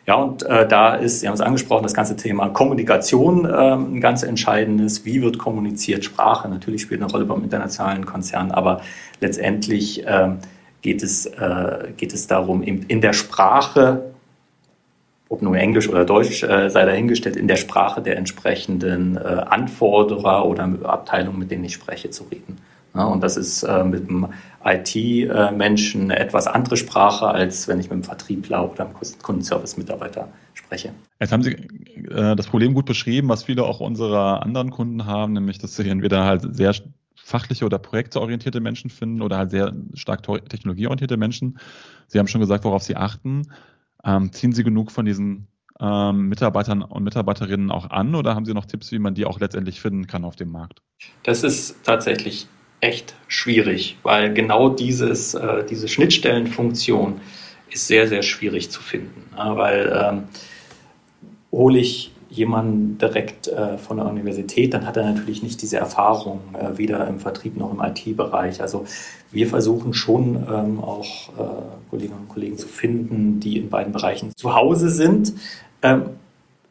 [0.06, 4.00] Ja, und äh, da ist, Sie haben es angesprochen, das ganze Thema Kommunikation äh, ein
[4.00, 5.04] ganz entscheidendes.
[5.04, 6.04] Wie wird kommuniziert?
[6.04, 8.80] Sprache natürlich spielt eine Rolle beim internationalen Konzern, aber
[9.20, 10.30] letztendlich äh,
[10.80, 14.12] geht, es, äh, geht es darum, in, in der Sprache
[15.32, 20.44] ob nur Englisch oder Deutsch, äh, sei dahingestellt, in der Sprache der entsprechenden äh, Anforderer
[20.44, 22.58] oder Abteilungen, mit denen ich spreche, zu reden.
[22.94, 24.28] Ja, und das ist äh, mit einem
[24.64, 30.92] IT-Menschen eine etwas andere Sprache, als wenn ich mit einem Vertriebler oder einem Kundenservice-Mitarbeiter spreche.
[31.18, 35.32] Jetzt haben Sie äh, das Problem gut beschrieben, was viele auch unserer anderen Kunden haben,
[35.32, 36.74] nämlich dass sie entweder halt sehr
[37.14, 41.58] fachliche oder projektorientierte Menschen finden oder halt sehr stark technologieorientierte Menschen.
[42.08, 43.42] Sie haben schon gesagt, worauf Sie achten.
[44.04, 45.46] Ähm, ziehen Sie genug von diesen
[45.80, 49.40] ähm, Mitarbeitern und Mitarbeiterinnen auch an oder haben Sie noch Tipps, wie man die auch
[49.40, 50.82] letztendlich finden kann auf dem Markt?
[51.22, 52.48] Das ist tatsächlich
[52.82, 57.20] echt schwierig, weil genau dieses, äh, diese Schnittstellenfunktion
[57.70, 59.30] ist sehr, sehr schwierig zu finden.
[59.36, 60.24] Ja, weil ähm,
[61.50, 66.40] hole ich jemanden direkt äh, von der Universität, dann hat er natürlich nicht diese Erfahrung,
[66.54, 68.60] äh, weder im Vertrieb noch im IT-Bereich.
[68.60, 68.84] Also
[69.30, 74.34] wir versuchen schon ähm, auch äh, Kolleginnen und Kollegen zu finden, die in beiden Bereichen
[74.34, 75.34] zu Hause sind.
[75.82, 76.04] Ähm,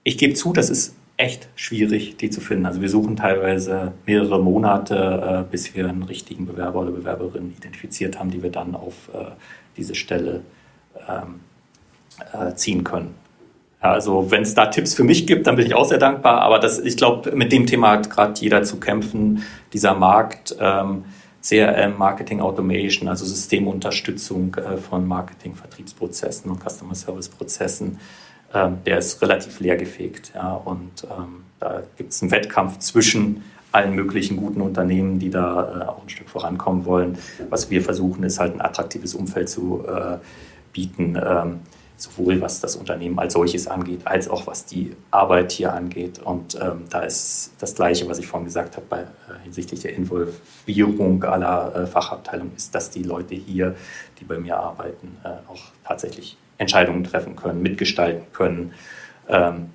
[0.04, 2.66] ich gebe zu, das ist echt schwierig, die zu finden.
[2.66, 8.20] Also wir suchen teilweise mehrere Monate, äh, bis wir einen richtigen Bewerber oder Bewerberin identifiziert
[8.20, 9.26] haben, die wir dann auf äh,
[9.78, 10.42] diese Stelle
[11.08, 11.42] ähm,
[12.34, 13.14] äh, ziehen können.
[13.84, 16.42] Ja, also wenn es da Tipps für mich gibt, dann bin ich auch sehr dankbar.
[16.42, 19.44] Aber das, ich glaube, mit dem Thema hat gerade jeder zu kämpfen.
[19.74, 21.06] Dieser Markt, ähm,
[21.42, 28.00] CRM, Marketing Automation, also Systemunterstützung äh, von Marketing, Vertriebsprozessen und Customer Service Prozessen,
[28.54, 30.32] ähm, der ist relativ leergefegt.
[30.36, 35.82] Ja, und ähm, da gibt es einen Wettkampf zwischen allen möglichen guten Unternehmen, die da
[35.82, 37.18] äh, auch ein Stück vorankommen wollen.
[37.50, 40.18] Was wir versuchen, ist halt ein attraktives Umfeld zu äh,
[40.74, 41.16] bieten.
[41.16, 41.60] Ähm,
[42.02, 46.20] sowohl was das Unternehmen als solches angeht, als auch was die Arbeit hier angeht.
[46.20, 49.06] Und ähm, da ist das Gleiche, was ich vorhin gesagt habe, bei, äh,
[49.44, 53.76] hinsichtlich der Involvierung aller äh, Fachabteilungen, ist, dass die Leute hier,
[54.20, 58.74] die bei mir arbeiten, äh, auch tatsächlich Entscheidungen treffen können, mitgestalten können
[59.28, 59.72] ähm,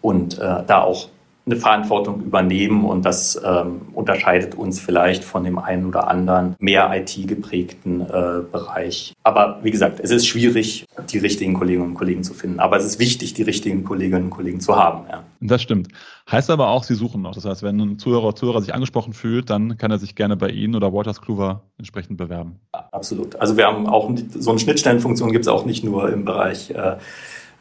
[0.00, 1.08] und äh, da auch
[1.46, 6.90] eine Verantwortung übernehmen und das ähm, unterscheidet uns vielleicht von dem einen oder anderen mehr
[6.94, 9.12] IT-geprägten äh, Bereich.
[9.24, 12.60] Aber wie gesagt, es ist schwierig, die richtigen Kolleginnen und Kollegen zu finden.
[12.60, 15.06] Aber es ist wichtig, die richtigen Kolleginnen und Kollegen zu haben.
[15.10, 15.22] Ja.
[15.40, 15.88] Das stimmt.
[16.30, 17.34] Heißt aber auch, Sie suchen noch.
[17.34, 20.36] Das heißt, wenn ein Zuhörer oder Zuhörer sich angesprochen fühlt, dann kann er sich gerne
[20.36, 22.60] bei Ihnen oder Waters Kluwer entsprechend bewerben.
[22.72, 23.36] Absolut.
[23.36, 26.96] Also wir haben auch so eine Schnittstellenfunktion gibt es auch nicht nur im Bereich äh,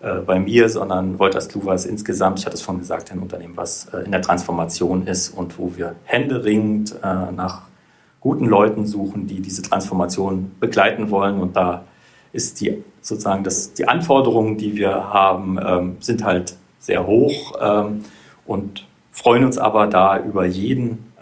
[0.03, 3.55] äh, bei mir, sondern Wolters Kluwer ist insgesamt, ich hatte es vorhin gesagt, ein Unternehmen,
[3.55, 7.61] was äh, in der Transformation ist und wo wir händeringend äh, nach
[8.19, 11.39] guten Leuten suchen, die diese Transformation begleiten wollen.
[11.39, 11.85] Und da
[12.33, 18.03] ist die sozusagen das, die Anforderungen, die wir haben, ähm, sind halt sehr hoch ähm,
[18.45, 21.13] und freuen uns aber da über jeden,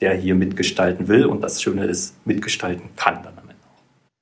[0.00, 1.26] der hier mitgestalten will.
[1.26, 3.37] Und das Schöne ist, mitgestalten kann dann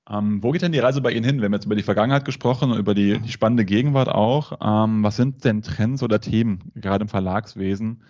[0.09, 1.39] ähm, wo geht denn die Reise bei Ihnen hin?
[1.39, 4.59] Wir haben jetzt über die Vergangenheit gesprochen und über die, die spannende Gegenwart auch.
[4.63, 8.03] Ähm, was sind denn Trends oder Themen, gerade im Verlagswesen,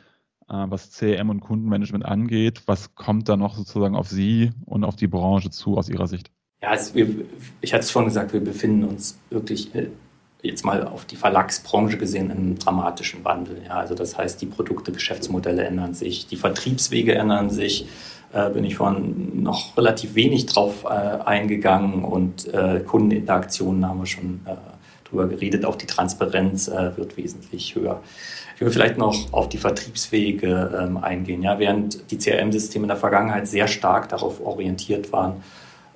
[0.49, 2.63] äh, was CRM und Kundenmanagement angeht?
[2.67, 6.31] Was kommt da noch sozusagen auf Sie und auf die Branche zu aus Ihrer Sicht?
[6.63, 7.09] Ja, es, wir,
[7.61, 9.89] ich hatte es vorhin gesagt, wir befinden uns wirklich äh,
[10.43, 13.63] jetzt mal auf die Verlagsbranche gesehen in einem dramatischen Wandel.
[13.65, 17.89] Ja, also das heißt, die Produkte, Geschäftsmodelle ändern sich, die Vertriebswege ändern sich
[18.33, 24.07] äh, bin ich vorhin noch relativ wenig drauf äh, eingegangen und äh, Kundeninteraktionen haben wir
[24.07, 24.55] schon äh,
[25.09, 25.65] drüber geredet.
[25.65, 28.03] Auch die Transparenz äh, wird wesentlich höher.
[28.57, 31.43] Ich will vielleicht noch auf die Vertriebswege ähm, eingehen.
[31.43, 35.43] Ja, während die CRM-Systeme in der Vergangenheit sehr stark darauf orientiert waren,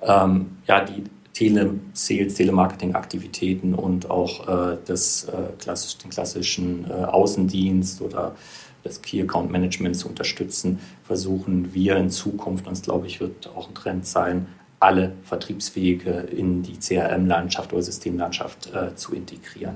[0.03, 1.03] ähm, ja, die
[1.33, 8.35] Tele-Sales, Telemarketing-Aktivitäten und auch äh, das, äh, klassisch, den klassischen äh, Außendienst oder
[8.83, 13.49] das Key Account Management zu unterstützen, versuchen wir in Zukunft, und das glaube ich wird
[13.55, 14.47] auch ein Trend sein,
[14.79, 19.75] alle Vertriebswege in die CRM-Landschaft oder Systemlandschaft äh, zu integrieren.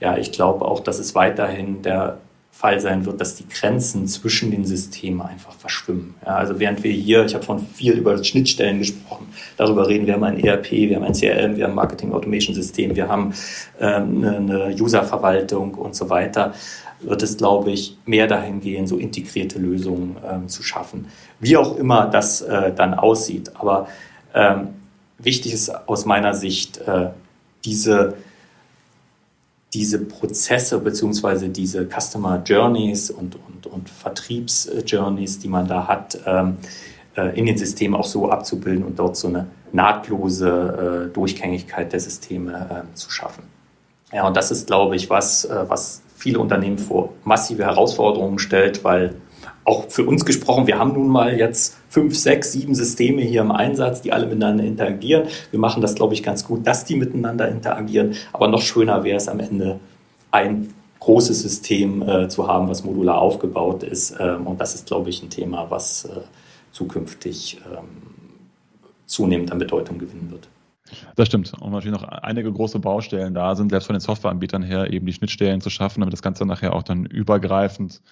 [0.00, 2.18] Ja, ich glaube auch, dass es weiterhin der
[2.50, 6.14] Fall sein wird, dass die Grenzen zwischen den Systemen einfach verschwimmen.
[6.24, 9.26] Ja, also während wir hier, ich habe von viel über Schnittstellen gesprochen,
[9.56, 12.54] darüber reden, wir haben ein ERP, wir haben ein CRM, wir haben ein Marketing Automation
[12.54, 13.34] System, wir haben
[13.80, 16.54] ähm, eine Userverwaltung und so weiter
[17.04, 21.08] wird es, glaube ich, mehr dahin gehen, so integrierte Lösungen ähm, zu schaffen.
[21.40, 23.52] Wie auch immer das äh, dann aussieht.
[23.56, 23.88] Aber
[24.34, 24.68] ähm,
[25.18, 27.10] wichtig ist aus meiner Sicht, äh,
[27.64, 28.14] diese,
[29.74, 36.56] diese Prozesse beziehungsweise diese Customer Journeys und, und, und Vertriebsjourneys, die man da hat, ähm,
[37.16, 42.00] äh, in den Systemen auch so abzubilden und dort so eine nahtlose äh, Durchgängigkeit der
[42.00, 43.44] Systeme ähm, zu schaffen.
[44.12, 48.84] Ja, und das ist, glaube ich, was, äh, was viele Unternehmen vor massive Herausforderungen stellt,
[48.84, 49.16] weil
[49.64, 53.50] auch für uns gesprochen, wir haben nun mal jetzt fünf, sechs, sieben Systeme hier im
[53.50, 55.24] Einsatz, die alle miteinander interagieren.
[55.50, 58.14] Wir machen das, glaube ich, ganz gut, dass die miteinander interagieren.
[58.32, 59.80] Aber noch schöner wäre es am Ende,
[60.30, 64.14] ein großes System äh, zu haben, was modular aufgebaut ist.
[64.20, 66.20] Ähm, und das ist, glaube ich, ein Thema, was äh,
[66.70, 67.88] zukünftig ähm,
[69.06, 70.48] zunehmend an Bedeutung gewinnen wird.
[71.16, 71.52] Das stimmt.
[71.60, 75.12] Und natürlich noch einige große Baustellen da sind, selbst von den Softwareanbietern her, eben die
[75.12, 78.02] Schnittstellen zu schaffen, damit das Ganze nachher auch dann übergreifend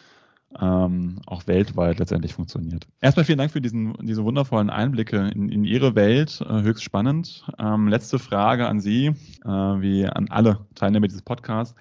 [0.58, 2.86] ähm, auch weltweit letztendlich funktioniert.
[3.00, 6.40] Erstmal vielen Dank für diesen, diese wundervollen Einblicke in, in Ihre Welt.
[6.48, 7.44] Äh, höchst spannend.
[7.58, 11.74] Ähm, letzte Frage an Sie, äh, wie an alle Teilnehmer dieses Podcasts.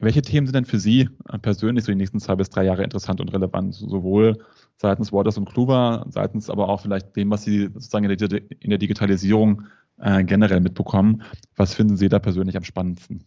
[0.00, 2.82] Welche Themen sind denn für Sie äh, persönlich so die nächsten zwei bis drei Jahre
[2.82, 3.74] interessant und relevant?
[3.74, 4.38] Sowohl
[4.76, 8.70] seitens Waters und Kluber, seitens aber auch vielleicht dem, was Sie sozusagen in der, in
[8.70, 9.62] der Digitalisierung
[10.02, 11.22] äh, generell mitbekommen.
[11.56, 13.24] Was finden Sie da persönlich am spannendsten?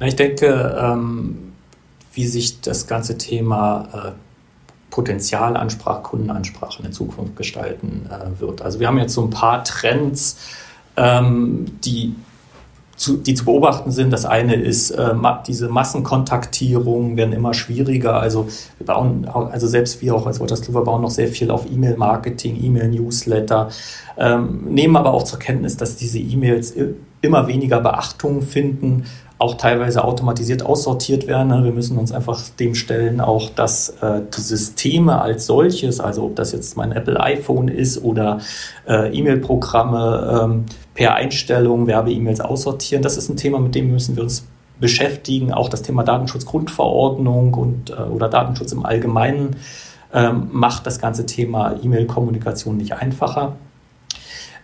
[0.00, 1.52] Ich denke, ähm,
[2.14, 4.12] wie sich das ganze Thema äh,
[4.90, 8.62] Potenzialansprache, Kundenansprache in Zukunft gestalten äh, wird.
[8.62, 10.38] Also wir haben jetzt so ein paar Trends,
[10.96, 12.14] ähm, die
[13.00, 14.12] zu, die zu beobachten sind.
[14.12, 15.14] Das eine ist, äh,
[15.46, 18.20] diese Massenkontaktierungen werden immer schwieriger.
[18.20, 18.46] Also
[18.76, 22.62] wir bauen, also selbst wir auch als Wolters Kluwer bauen noch sehr viel auf E-Mail-Marketing,
[22.62, 23.70] E-Mail-Newsletter,
[24.18, 26.74] ähm, nehmen aber auch zur Kenntnis, dass diese E-Mails
[27.22, 29.04] immer weniger Beachtung finden,
[29.38, 31.48] auch teilweise automatisiert aussortiert werden.
[31.48, 31.64] Ne?
[31.64, 36.36] Wir müssen uns einfach dem stellen, auch dass äh, die Systeme als solches, also ob
[36.36, 38.40] das jetzt mein Apple iPhone ist oder
[38.86, 40.66] äh, E-Mail-Programme ähm,
[41.00, 44.46] per Einstellung Werbe-E-Mails aussortieren, das ist ein Thema, mit dem müssen wir uns
[44.80, 45.50] beschäftigen.
[45.50, 49.56] Auch das Thema Datenschutzgrundverordnung und äh, oder Datenschutz im Allgemeinen
[50.12, 53.56] ähm, macht das ganze Thema E-Mail-Kommunikation nicht einfacher.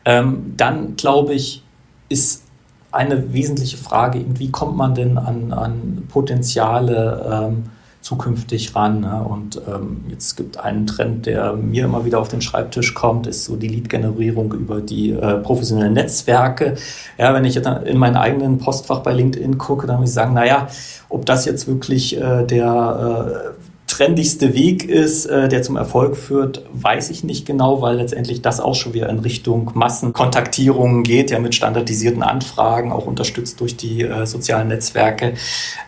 [0.05, 1.63] Ähm, dann glaube ich,
[2.11, 2.45] ist
[2.93, 7.63] eine wesentliche Frage, wie kommt man denn an, an Potenziale ähm,
[8.07, 9.01] zukünftig ran?
[9.01, 9.21] Ne?
[9.21, 13.45] Und ähm, jetzt gibt einen Trend, der mir immer wieder auf den Schreibtisch kommt, ist
[13.45, 16.77] so die Lead-Generierung über die äh, professionellen Netzwerke.
[17.19, 20.69] Ja, wenn ich in meinen eigenen Postfach bei LinkedIn gucke, dann muss ich sagen, naja,
[21.09, 23.66] ob das jetzt wirklich äh, der äh,
[23.97, 28.61] trendigste Weg ist, äh, der zum Erfolg führt, weiß ich nicht genau, weil letztendlich das
[28.61, 34.03] auch schon wieder in Richtung Massenkontaktierungen geht, ja mit standardisierten Anfragen, auch unterstützt durch die
[34.03, 35.33] äh, sozialen Netzwerke.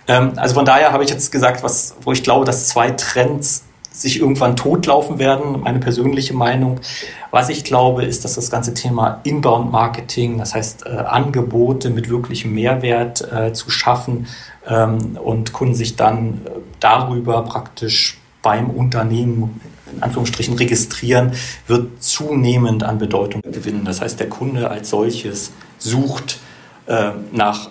[0.06, 3.64] Ähm, also von daher habe ich jetzt gesagt, was, wo ich glaube, dass zwei Trends
[4.00, 6.80] sich irgendwann totlaufen werden, meine persönliche Meinung.
[7.30, 12.54] Was ich glaube, ist, dass das ganze Thema Inbound-Marketing, das heißt äh, Angebote mit wirklichem
[12.54, 14.26] Mehrwert äh, zu schaffen,
[14.68, 19.60] ähm, und Kunden sich dann äh, darüber praktisch beim Unternehmen
[19.92, 21.32] in Anführungsstrichen registrieren,
[21.66, 23.84] wird zunehmend an Bedeutung gewinnen.
[23.84, 26.40] Das heißt, der Kunde als solches sucht
[26.86, 27.70] äh, nach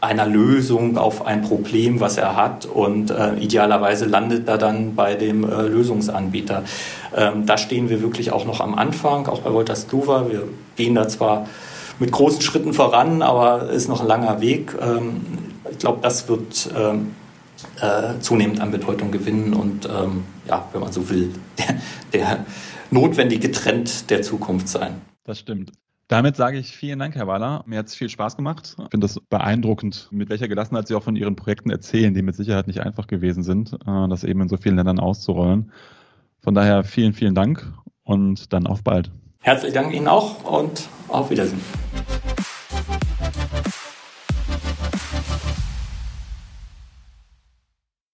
[0.00, 5.14] einer Lösung auf ein Problem, was er hat und äh, idealerweise landet er dann bei
[5.14, 6.64] dem äh, Lösungsanbieter.
[7.14, 10.30] Ähm, da stehen wir wirklich auch noch am Anfang, auch bei Wolters Kluwer.
[10.30, 11.46] Wir gehen da zwar
[11.98, 14.74] mit großen Schritten voran, aber ist noch ein langer Weg.
[14.80, 15.20] Ähm,
[15.70, 17.14] ich glaube, das wird ähm,
[17.80, 21.74] äh, zunehmend an Bedeutung gewinnen und ähm, ja, wenn man so will, der,
[22.12, 22.46] der
[22.90, 25.02] notwendige Trend der Zukunft sein.
[25.24, 25.72] Das stimmt.
[26.10, 27.62] Damit sage ich vielen Dank, Herr Wahler.
[27.66, 28.74] Mir hat es viel Spaß gemacht.
[28.76, 32.34] Ich finde das beeindruckend, mit welcher Gelassenheit Sie auch von Ihren Projekten erzählen, die mit
[32.34, 35.70] Sicherheit nicht einfach gewesen sind, äh, das eben in so vielen Ländern auszurollen.
[36.40, 39.12] Von daher vielen, vielen Dank und dann auf bald.
[39.38, 41.60] Herzlichen Dank Ihnen auch und auf Wiedersehen.